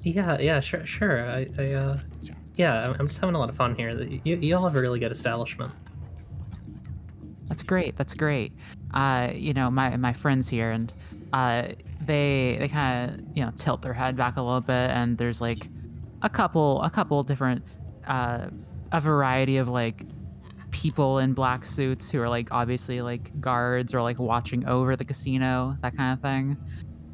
[0.02, 1.26] Yeah, yeah, sure, sure.
[1.26, 1.98] I, I uh,
[2.56, 3.90] yeah, I'm- just having a lot of fun here.
[4.24, 5.72] You, you all have a really good establishment.
[7.48, 7.96] That's great.
[7.96, 8.52] That's great.
[8.92, 10.92] Uh, you know, my my friends here, and
[11.32, 11.68] uh,
[12.00, 15.40] they they kind of you know tilt their head back a little bit, and there's
[15.40, 15.68] like
[16.22, 17.62] a couple a couple different
[18.06, 18.48] uh,
[18.92, 20.04] a variety of like
[20.70, 25.04] people in black suits who are like obviously like guards or like watching over the
[25.04, 26.56] casino, that kind of thing.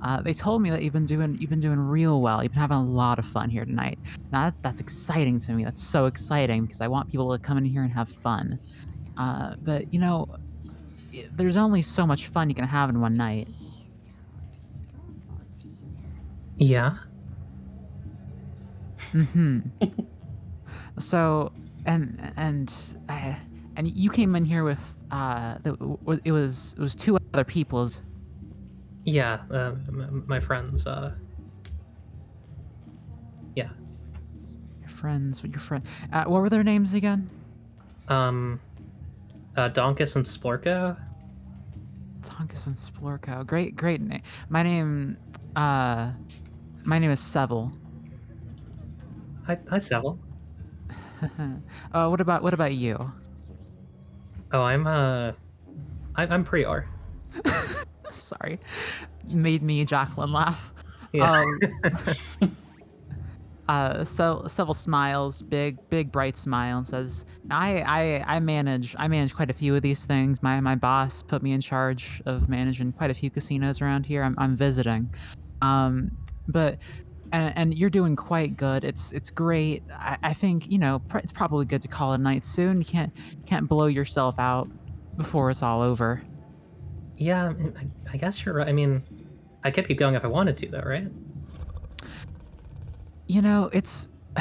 [0.03, 2.43] Uh, they told me that you've been doing you've been doing real well.
[2.43, 3.99] You've been having a lot of fun here tonight.
[4.33, 5.65] Now that, that's exciting to me.
[5.65, 8.59] That's so exciting because I want people to come in here and have fun.
[9.17, 10.29] Uh, but you know,
[11.33, 13.49] there's only so much fun you can have in one night.
[16.57, 16.97] Yeah.
[19.13, 19.59] Mm hmm.
[20.99, 21.53] so,
[21.87, 22.73] and and
[23.09, 23.35] uh,
[23.77, 24.79] and you came in here with
[25.11, 25.73] uh, the,
[26.25, 28.03] it was it was two other people's.
[29.05, 29.73] Yeah, uh,
[30.27, 30.87] my friends.
[30.87, 31.13] Uh,
[33.55, 33.71] yeah.
[34.81, 35.85] Your friends, your friend.
[36.13, 37.31] Uh, what were their names again?
[38.09, 38.61] Um,
[39.57, 40.97] uh, Donkus and Splorko.
[42.23, 43.47] Donkus and Splorko.
[43.47, 44.23] Great, great name.
[44.49, 45.17] My name,
[45.57, 46.11] uh,
[46.85, 47.73] my name is Seville.
[49.47, 50.19] Hi, hi, Seville.
[51.93, 53.13] uh, what about what about you?
[54.53, 55.33] Oh, I'm uh,
[56.17, 56.87] I, I'm Prior.
[58.15, 58.59] Sorry,
[59.29, 60.73] made me Jacqueline laugh.
[61.13, 61.43] Yeah.
[61.43, 61.59] Um,
[63.69, 69.09] uh, so Seville smiles, big, big, bright smile, and says, "I, I, I manage, I
[69.09, 70.43] manage quite a few of these things.
[70.43, 74.23] My, my boss put me in charge of managing quite a few casinos around here.
[74.23, 75.13] I'm, I'm visiting,
[75.63, 76.11] um,
[76.49, 76.79] but."
[77.33, 78.83] And, and you're doing quite good.
[78.85, 79.85] It's it's great.
[79.93, 82.81] I, I think you know pr- it's probably good to call it a night soon.
[82.81, 83.13] You can't
[83.47, 84.69] can't blow yourself out
[85.17, 86.25] before it's all over.
[87.21, 87.53] Yeah,
[88.11, 88.67] I, guess you're right.
[88.67, 89.03] I mean,
[89.63, 91.07] I could keep going if I wanted to, though, right?
[93.27, 94.09] You know, it's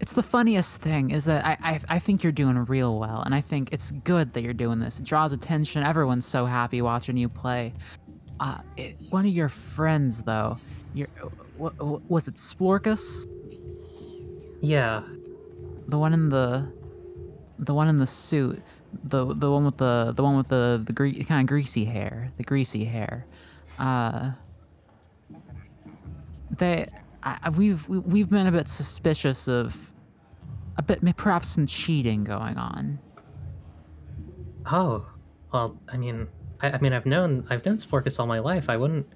[0.00, 3.34] it's the funniest thing is that I, I I think you're doing real well, and
[3.34, 5.00] I think it's good that you're doing this.
[5.00, 5.82] It draws attention.
[5.82, 7.72] Everyone's so happy watching you play.
[8.40, 10.58] Uh, it, one of your friends, though,
[10.92, 11.08] your
[11.56, 11.74] what,
[12.10, 13.26] was it Splorkus?
[14.60, 15.02] Yeah.
[15.88, 16.70] The one in the
[17.58, 18.62] the one in the suit,
[19.04, 22.32] the the one with the the one with the the gre- kind of greasy hair,
[22.36, 23.26] the greasy hair.
[23.78, 24.32] Uh,
[26.56, 26.88] they
[27.22, 29.92] I, we've we, we've been a bit suspicious of
[30.76, 32.98] a bit perhaps some cheating going on.
[34.70, 35.06] Oh,
[35.52, 36.28] well, I mean,
[36.60, 38.68] I, I mean, I've known I've known Sporkus all my life.
[38.68, 39.06] I wouldn't,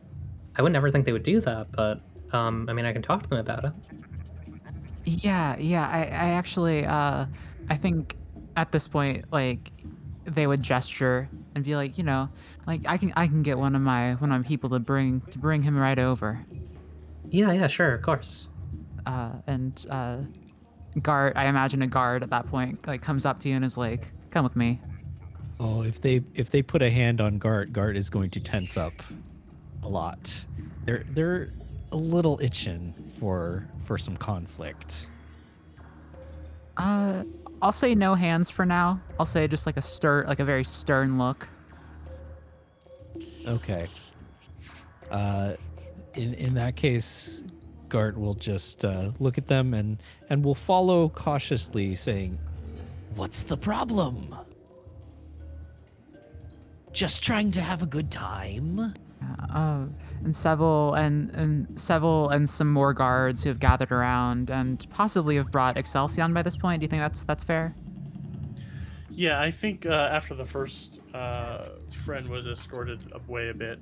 [0.56, 1.70] I would never think they would do that.
[1.72, 2.00] But
[2.32, 3.72] um, I mean, I can talk to them about it.
[5.04, 5.88] Yeah, yeah.
[5.88, 7.26] I, I actually, uh,
[7.68, 8.16] I think
[8.56, 9.72] at this point, like,
[10.24, 12.28] they would gesture and be like, you know,
[12.66, 15.20] like I can I can get one of my one of my people to bring
[15.30, 16.44] to bring him right over.
[17.28, 18.48] Yeah, yeah, sure, of course.
[19.06, 20.18] Uh, and uh,
[21.00, 23.76] guard, I imagine a guard at that point like comes up to you and is
[23.76, 24.80] like, "Come with me."
[25.58, 28.76] Oh, if they if they put a hand on Gart, Gart is going to tense
[28.76, 28.92] up
[29.82, 30.34] a lot.
[30.84, 31.52] They're they're
[31.90, 35.06] a little itching for for some conflict.
[36.76, 37.24] Uh,
[37.62, 39.00] I'll say no hands for now.
[39.20, 41.46] I'll say just like a stern, like a very stern look.
[43.46, 43.86] Okay.
[45.08, 45.52] Uh,
[46.14, 47.44] in in that case,
[47.88, 49.98] Gart will just uh, look at them and
[50.28, 52.36] and will follow cautiously, saying,
[53.14, 54.34] What's the problem?
[56.92, 58.92] Just trying to have a good time?
[59.52, 59.86] Uh,
[60.24, 65.36] and Seville and and Seville and some more guards who have gathered around and possibly
[65.36, 66.80] have brought Excelsior by this point.
[66.80, 67.74] Do you think that's that's fair?
[69.10, 71.68] Yeah, I think uh, after the first uh,
[72.04, 73.78] friend was escorted away a bit,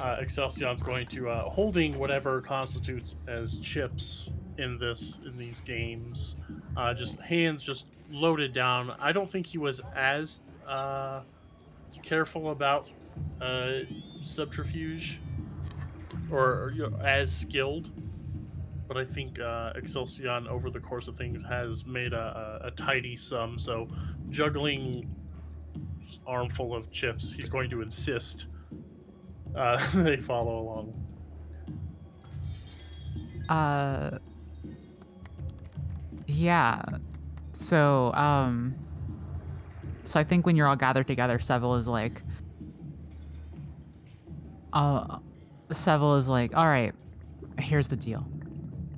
[0.00, 6.36] uh, Excelsior's going to uh, holding whatever constitutes as chips in this in these games,
[6.76, 8.94] uh, just hands just loaded down.
[8.98, 11.22] I don't think he was as uh,
[12.02, 12.90] careful about
[13.40, 13.80] uh,
[14.24, 15.20] subterfuge
[16.30, 17.90] or, you know, as skilled.
[18.88, 22.70] But I think uh, Excelsior, over the course of things, has made a, a, a
[22.70, 23.58] tidy sum.
[23.58, 23.88] So,
[24.30, 25.12] juggling
[26.24, 28.46] armful of chips, he's going to insist
[29.56, 30.94] uh, they follow along.
[33.48, 34.18] Uh,
[36.26, 36.82] yeah.
[37.52, 38.74] So, um,
[40.04, 42.22] so I think when you're all gathered together, Seville is like,
[44.76, 45.18] uh,
[45.72, 46.94] Seville is like, all right,
[47.58, 48.26] here's the deal.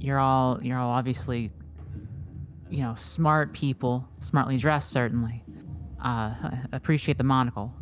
[0.01, 1.53] You're all, you're all obviously,
[2.68, 5.45] you know, smart people, smartly dressed, certainly.
[6.03, 6.35] Uh,
[6.72, 7.72] appreciate the monocle.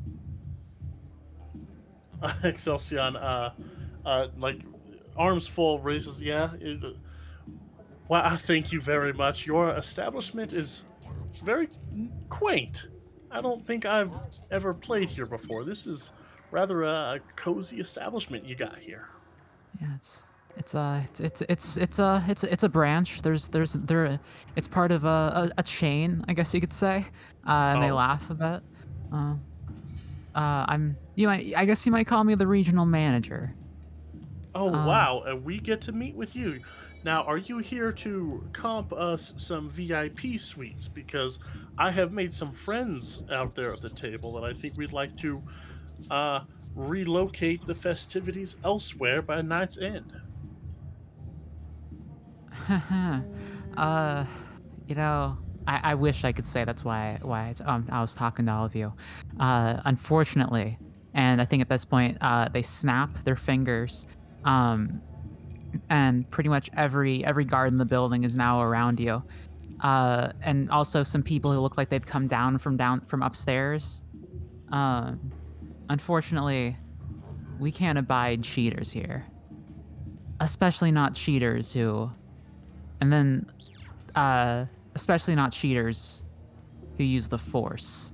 [2.45, 3.51] Excelsior, uh,
[4.05, 4.61] uh, like
[5.17, 6.21] arms full, raises.
[6.21, 6.51] Yeah.
[6.61, 6.97] It,
[8.09, 9.47] well, I thank you very much.
[9.47, 10.85] Your establishment is
[11.43, 11.69] very
[12.29, 12.89] quaint.
[13.31, 14.13] I don't think I've
[14.51, 15.65] ever played here before.
[15.65, 16.13] This is
[16.57, 19.09] rather a, cozy establishment you got here.
[19.79, 20.23] Yeah, it's
[20.57, 23.21] it's a it's it's it's it's a it's it's a branch.
[23.21, 24.19] There's there's there
[24.57, 27.05] it's part of a, a, a chain, I guess you could say.
[27.47, 27.97] Uh, and they Oh.
[27.97, 28.61] laugh a bit.
[29.13, 29.35] Uh,
[30.35, 33.53] uh, I'm you might I guess you might call me the regional manager.
[34.55, 36.59] Oh Uh, wow, and we get to meet with you.
[37.05, 40.89] Now, are you here to comp us some VIP suites?
[40.89, 41.39] Because
[41.79, 45.15] I have made some friends out there at the table that I think we'd like
[45.19, 45.41] to
[46.11, 46.41] uh,
[46.75, 50.13] relocate the festivities elsewhere by night's end.
[53.77, 54.25] uh,
[54.87, 58.47] you know, I, I wish I could say that's why why um, I was talking
[58.47, 58.93] to all of you.
[59.41, 60.79] Uh, unfortunately,
[61.15, 64.07] and I think at this point uh, they snap their fingers,
[64.45, 65.01] um,
[65.91, 69.23] and pretty much every every guard in the building is now around you,
[69.81, 74.03] uh, and also some people who look like they've come down from down from upstairs.
[74.73, 75.33] Um,
[75.89, 76.77] unfortunately,
[77.59, 79.25] we can't abide cheaters here,
[80.41, 82.11] especially not cheaters who
[83.01, 83.47] and then
[84.15, 84.65] uh
[84.95, 86.25] especially not cheaters
[86.97, 88.13] who use the force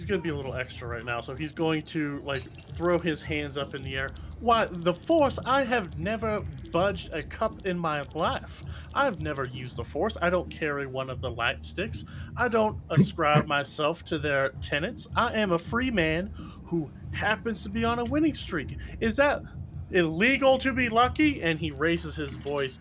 [0.00, 2.40] He's gonna be a little extra right now, so he's going to like
[2.74, 4.08] throw his hands up in the air.
[4.40, 5.38] Why, the Force?
[5.44, 6.40] I have never
[6.72, 8.62] budged a cup in my life.
[8.94, 10.16] I've never used the Force.
[10.22, 12.06] I don't carry one of the light sticks.
[12.34, 15.06] I don't ascribe myself to their tenets.
[15.16, 16.32] I am a free man
[16.70, 18.78] who happens to be on a winning streak.
[19.00, 19.42] Is that
[19.90, 21.42] illegal to be lucky?
[21.42, 22.78] And he raises his voice,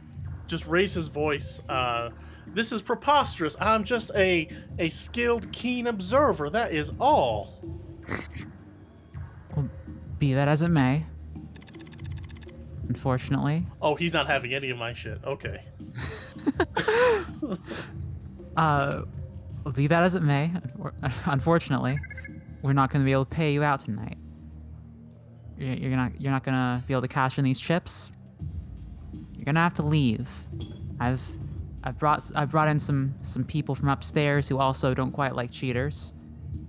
[0.48, 1.64] just raise his voice.
[1.68, 2.12] Uh,
[2.54, 3.56] this is preposterous.
[3.60, 6.52] I'm just a a skilled, keen observer.
[6.52, 7.56] That is all.
[10.20, 11.06] be that as it may
[12.90, 15.18] unfortunately Oh, he's not having any of my shit.
[15.24, 15.64] Okay.
[18.58, 19.04] uh
[19.74, 20.52] be that as it may
[21.26, 21.98] unfortunately
[22.62, 24.18] we're not going to be able to pay you out tonight
[25.58, 28.14] you're, you're not you're not going to be able to cash in these chips
[29.36, 30.30] you're going to have to leave
[31.00, 31.22] i've
[31.84, 35.52] i've brought i've brought in some some people from upstairs who also don't quite like
[35.52, 36.14] cheaters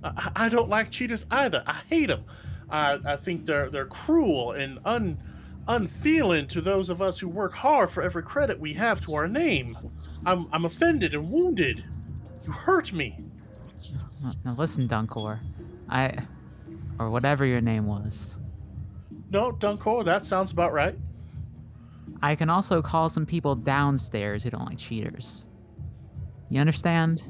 [0.05, 1.63] I, I don't like cheaters either.
[1.67, 2.25] I hate them.
[2.71, 5.19] I, I think they're they're cruel and un
[5.69, 9.27] unfeeling to those of us who work hard for every credit we have to our
[9.29, 9.77] name.
[10.27, 11.83] I'm I'm offended and wounded.
[12.45, 13.19] You hurt me.
[14.23, 15.39] Now- Now listen, Dunkor.
[15.91, 16.17] I,
[16.99, 18.39] or whatever your name was.
[19.31, 20.97] No, Dunkor, that sounds about right.
[22.23, 25.47] I can also call some people downstairs who don't like cheaters.
[26.49, 27.23] You understand?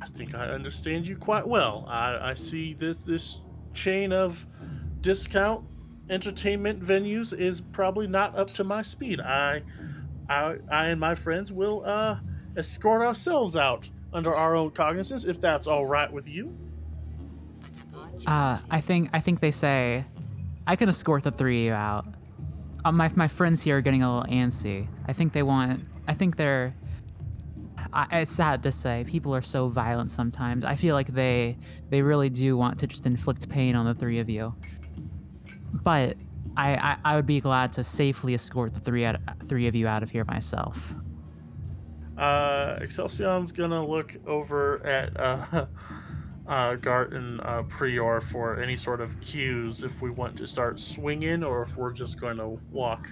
[0.00, 1.84] I think I understand you quite well.
[1.88, 3.40] I, I see this this
[3.72, 4.44] chain of
[5.00, 5.64] discount
[6.10, 9.20] entertainment venues is probably not up to my speed.
[9.20, 9.62] I
[10.28, 12.16] I, I and my friends will uh,
[12.56, 16.56] escort ourselves out under our own cognizance, if that's all right with you.
[18.26, 20.04] Uh, I think I think they say
[20.66, 22.06] I can escort the three of you out.
[22.84, 24.86] Uh, my my friends here are getting a little antsy.
[25.06, 25.84] I think they want.
[26.08, 26.74] I think they're.
[27.94, 30.64] I, it's sad to say, people are so violent sometimes.
[30.64, 31.58] I feel like they
[31.90, 34.54] they really do want to just inflict pain on the three of you.
[35.82, 36.16] But
[36.56, 39.16] I I, I would be glad to safely escort the three out,
[39.48, 40.94] three of you out of here myself.
[42.16, 45.66] Uh, Excelsior's gonna look over at uh,
[46.48, 50.80] uh, Gart and uh, Prior for any sort of cues if we want to start
[50.80, 53.08] swinging or if we're just going to walk.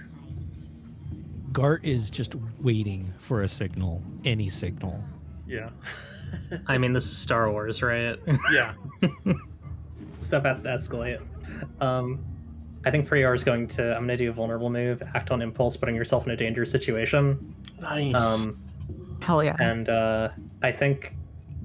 [1.53, 5.03] Gart is just waiting for a signal, any signal.
[5.47, 5.70] Yeah.
[6.66, 8.16] I mean, this is Star Wars, right?
[8.53, 8.74] yeah.
[10.20, 11.20] Stuff has to escalate.
[11.81, 12.24] Um,
[12.85, 13.93] I think Prior is going to.
[13.97, 16.70] I'm going to do a vulnerable move, act on impulse, putting yourself in a dangerous
[16.70, 17.55] situation.
[17.81, 18.14] Nice.
[18.14, 18.62] Um,
[19.20, 19.57] Hell yeah.
[19.59, 20.28] and uh,
[20.62, 21.14] I think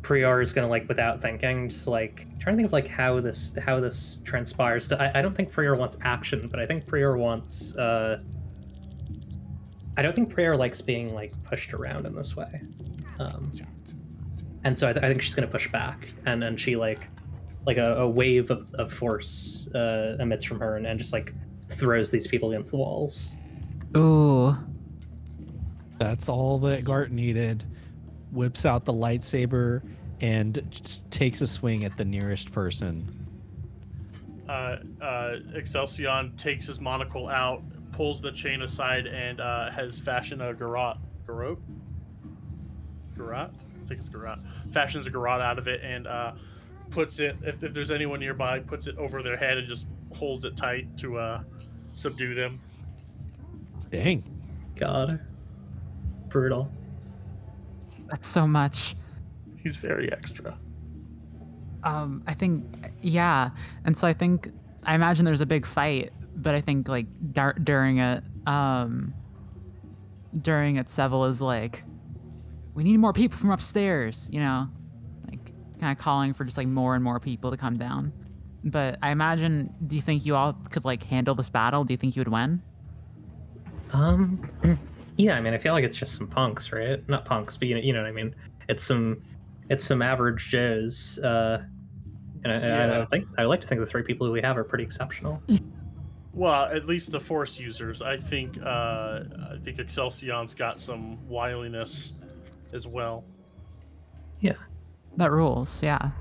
[0.06, 3.54] Prior is gonna like without thinking, just like trying to think of like how this
[3.60, 4.92] how this transpires.
[4.92, 7.76] I, I don't think Prior wants action, but I think Prior wants.
[7.76, 8.22] Uh,
[9.98, 12.62] I don't think Prior likes being like pushed around in this way,
[13.18, 13.52] um,
[14.64, 17.10] and so I, th- I think she's gonna push back, and then she like
[17.66, 21.34] like a, a wave of, of force uh, emits from her, and, and just like
[21.70, 23.36] throws these people against the walls.
[23.98, 24.56] Ooh.
[25.98, 27.64] That's all that Gart needed.
[28.36, 29.82] Whips out the lightsaber
[30.22, 33.06] and just takes a swing at the nearest person.
[34.48, 40.42] uh, uh, Excelsior takes his monocle out, pulls the chain aside, and uh, has fashioned
[40.42, 40.98] a garrote.
[41.26, 41.62] Garrote?
[43.18, 43.52] Garrote?
[43.84, 44.40] I think it's garrote.
[44.72, 46.34] Fashions a garrote out of it and uh,
[46.92, 50.46] puts it, if, if there's anyone nearby, puts it over their head and just holds
[50.46, 51.42] it tight to uh,
[51.94, 52.62] subdue them.
[53.90, 54.24] Dang.
[54.76, 55.20] God,
[56.28, 56.70] brutal.
[58.08, 58.96] That's so much.
[59.58, 60.58] He's very extra.
[61.84, 62.66] Um, I think,
[63.02, 63.52] yeah,
[63.84, 64.52] and so I think
[64.86, 69.14] I imagine there's a big fight, but I think like dar- during it, um,
[70.42, 71.84] during it, Seville is like,
[72.74, 74.68] "We need more people from upstairs," you know,
[75.30, 78.12] like kind of calling for just like more and more people to come down.
[78.64, 81.84] But I imagine, do you think you all could like handle this battle?
[81.84, 82.62] Do you think you would win?
[83.94, 84.50] Um,
[85.18, 87.08] yeah, I mean, I feel like it's just some punks, right?
[87.08, 88.36] Not punks, but you know, you know what I mean.
[88.70, 89.22] It's some,
[89.70, 91.20] it's some average Joes.
[91.20, 91.64] Uh,
[92.44, 93.02] and I, I, Yeah.
[93.02, 95.42] I think I like to think the three people who we have are pretty exceptional.
[96.34, 98.02] Well, at least the Force users.
[98.02, 99.22] I think uh,
[99.54, 102.14] I think Excelsior's got some wiliness
[102.74, 103.24] as well.
[104.42, 104.54] Yeah,
[105.18, 106.12] that rules, yeah.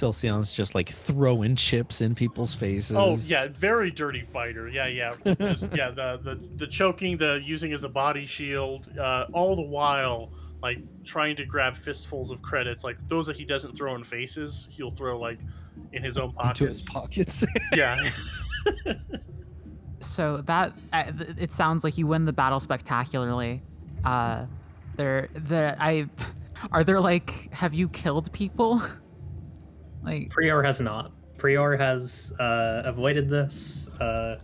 [0.00, 2.96] Celsion's just like throwing chips in people's faces.
[2.96, 4.66] Oh yeah, very dirty fighter.
[4.68, 5.90] Yeah, yeah, Just, yeah.
[5.90, 10.30] The, the the choking, the using as a body shield, uh, all the while
[10.62, 12.82] like trying to grab fistfuls of credits.
[12.82, 15.38] Like those that he doesn't throw in faces, he'll throw like
[15.92, 17.42] in his own into his pockets.
[17.42, 17.44] pockets.
[17.74, 18.10] yeah,
[20.00, 20.72] So that
[21.38, 23.62] it sounds like you win the battle spectacularly.
[24.04, 24.46] Uh,
[24.96, 26.08] there, the I,
[26.72, 28.82] are there like have you killed people?
[30.02, 31.12] like Prior has not.
[31.38, 34.36] Prior has uh, avoided this uh,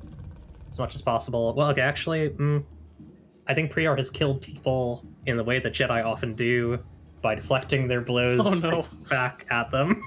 [0.71, 1.53] as much as possible.
[1.55, 2.65] Well, okay, actually, mm,
[3.47, 6.79] I think Prior has killed people in the way that Jedi often do
[7.23, 8.87] by deflecting their blows Oh, no.
[9.11, 10.03] back at them.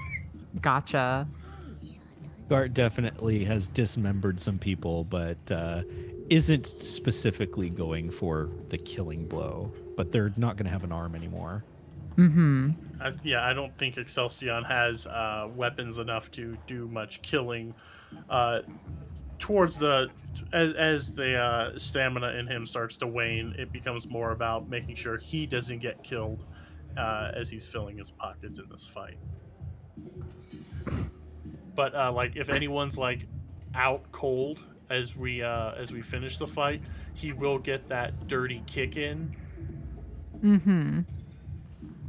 [0.60, 1.26] gotcha.
[2.48, 5.82] Gart definitely has dismembered some people, but uh,
[6.30, 9.72] isn't specifically going for the killing blow.
[9.96, 11.62] But they're not going to have an arm anymore.
[12.20, 12.70] Mm-hmm.
[13.00, 13.46] I, yeah.
[13.46, 17.74] I don't think Excelsior has uh, weapons enough to do much killing.
[18.28, 18.60] Uh,
[19.38, 20.08] towards the
[20.52, 24.96] as as the uh, stamina in him starts to wane, it becomes more about making
[24.96, 26.44] sure he doesn't get killed
[26.96, 29.16] uh, as he's filling his pockets in this fight.
[31.74, 33.26] But uh, like, if anyone's like
[33.74, 36.82] out cold as we uh, as we finish the fight,
[37.14, 39.34] he will get that dirty kick in.
[40.42, 41.00] Mm-hmm.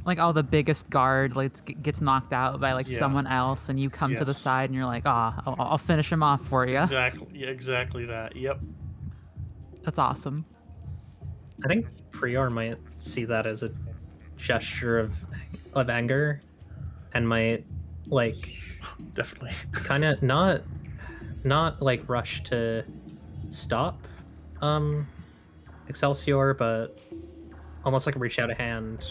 [0.06, 2.98] Like all the biggest guard like gets knocked out by like Yeah.
[3.00, 6.12] someone else, and you come to the side and you're like, ah, I'll, I'll finish
[6.12, 6.80] him off for you.
[6.80, 7.28] Exactly.
[7.34, 8.36] Yeah, exactly that.
[8.36, 8.60] Yep.
[9.84, 10.46] That's awesome.
[11.64, 13.72] I think Prior might see that as a
[14.38, 15.14] gesture of
[15.74, 16.42] of anger,
[17.14, 17.66] and might
[18.08, 18.36] like
[19.14, 19.52] Definitely.
[19.72, 20.62] kind of not
[21.44, 22.84] not like rush to
[23.52, 24.00] stop
[24.62, 25.06] um
[25.88, 26.88] Excelsior, but
[27.84, 29.06] almost like reach out a hand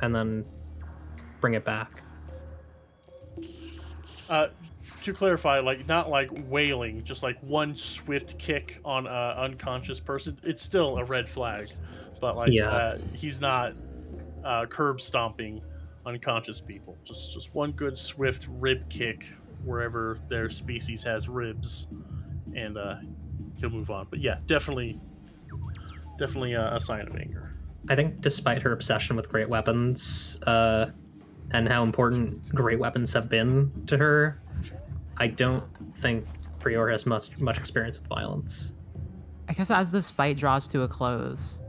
[0.00, 0.44] and then
[1.40, 1.90] bring it back.
[4.28, 4.48] Uh,
[5.02, 10.36] to clarify, like not like wailing, just like one swift kick on a unconscious person.
[10.42, 11.68] It's still a red flag,
[12.20, 12.70] but like Yeah.
[12.70, 13.74] uh, he's not
[14.44, 15.60] uh, curb stomping
[16.06, 16.96] unconscious people.
[17.04, 19.26] Just just one good swift rib kick
[19.64, 21.86] wherever their species has ribs,
[22.54, 22.96] and uh,
[23.56, 24.06] he'll move on.
[24.08, 24.98] But yeah, definitely,
[26.18, 27.53] definitely a, a sign of anger.
[27.88, 30.86] I think despite her obsession with great weapons, uh,
[31.50, 34.40] and how important great weapons have been to her,
[35.16, 35.64] I don't
[35.96, 36.26] think
[36.60, 38.72] Prior has much much experience with violence.
[39.48, 41.60] I guess as this fight draws to a close,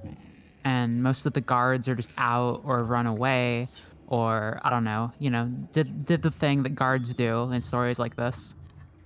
[0.63, 3.67] and most of the guards are just out or run away,
[4.07, 7.99] or I don't know, you know, did did the thing that guards do in stories
[7.99, 8.55] like this,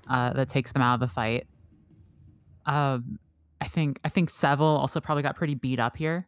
[0.08, 1.48] uh, that takes them out of the fight.
[2.68, 3.18] Um,
[3.60, 6.28] I think I think Seville also probably got pretty beat up here.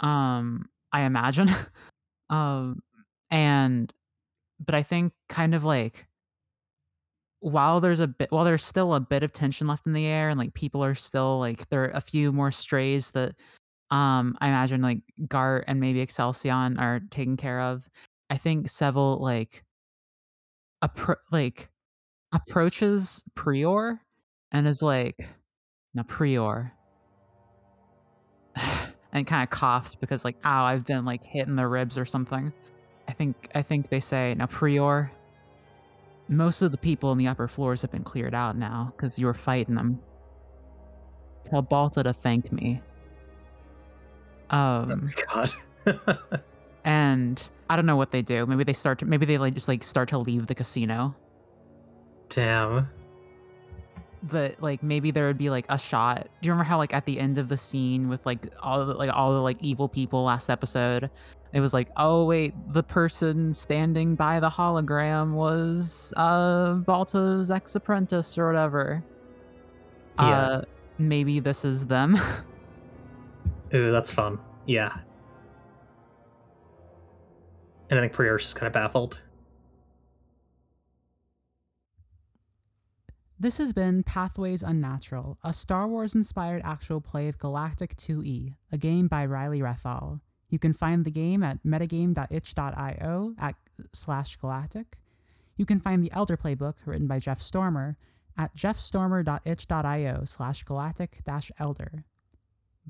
[0.00, 1.50] Um, I imagine.
[2.30, 2.82] um,
[3.30, 3.92] and
[4.64, 6.06] but I think kind of like
[7.40, 10.28] while there's a bit while there's still a bit of tension left in the air
[10.28, 13.34] and like people are still like there are a few more strays that
[13.90, 17.88] um I imagine like Gart and maybe Excelsior are taken care of.
[18.28, 19.64] I think Seville like
[20.84, 21.70] appro- like
[22.32, 24.00] approaches Prior
[24.52, 25.28] and is like
[25.94, 26.72] no Prior
[29.12, 32.04] and kind of coughs because like ow I've been like hit in the ribs or
[32.04, 32.52] something.
[33.08, 35.10] I think I think they say now Prior
[36.30, 39.26] most of the people in the upper floors have been cleared out now because you
[39.26, 39.98] were fighting them.
[41.44, 42.80] Tell Balta to thank me.
[44.50, 45.50] Um, God.
[46.84, 48.46] and I don't know what they do.
[48.46, 49.06] Maybe they start to.
[49.06, 51.14] Maybe they like just like start to leave the casino.
[52.28, 52.88] Damn.
[54.22, 56.28] But like maybe there would be like a shot.
[56.42, 58.94] Do you remember how like at the end of the scene with like all the,
[58.94, 61.10] like all the like evil people last episode,
[61.52, 67.74] it was like oh wait the person standing by the hologram was uh Balta's ex
[67.74, 69.02] apprentice or whatever.
[70.18, 70.28] Yeah.
[70.28, 70.62] Uh,
[70.98, 72.20] maybe this is them.
[73.74, 74.38] Ooh, that's fun.
[74.66, 74.96] Yeah.
[77.88, 79.18] And I think Prior's just kind of baffled.
[83.42, 88.76] This has been Pathways Unnatural, a Star Wars inspired actual play of Galactic 2E, a
[88.76, 90.20] game by Riley Rethal.
[90.50, 93.54] You can find the game at metagame.itch.io at
[93.94, 94.98] slash galactic.
[95.56, 97.96] You can find the Elder Playbook written by Jeff Stormer
[98.36, 101.22] at jeffstormer.itch.io slash galactic
[101.58, 102.04] elder.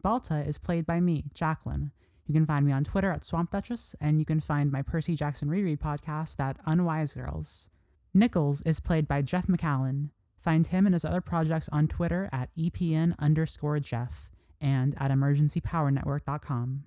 [0.02, 1.92] Balta is played by me, Jacqueline.
[2.26, 5.14] You can find me on Twitter at Swamp Duchess, and you can find my Percy
[5.14, 7.68] Jackson reread podcast at Unwise Girls.
[8.12, 10.08] Nichols is played by Jeff McCallan.
[10.40, 14.30] Find him and his other projects on Twitter at EPN underscore Jeff
[14.60, 16.84] and at emergencypowernetwork.com.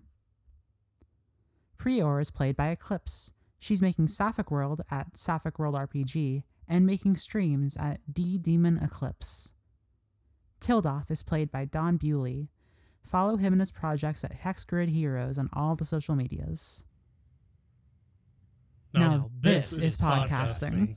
[1.77, 3.31] Prior is played by Eclipse.
[3.59, 9.53] She's making Sapphic World at Sapphic World RPG and making streams at D Demon Eclipse.
[10.59, 12.49] Tildoff is played by Don Bewley.
[13.03, 16.85] Follow him and his projects at Hexgrid Heroes on all the social medias.
[18.93, 20.95] Now this is podcasting.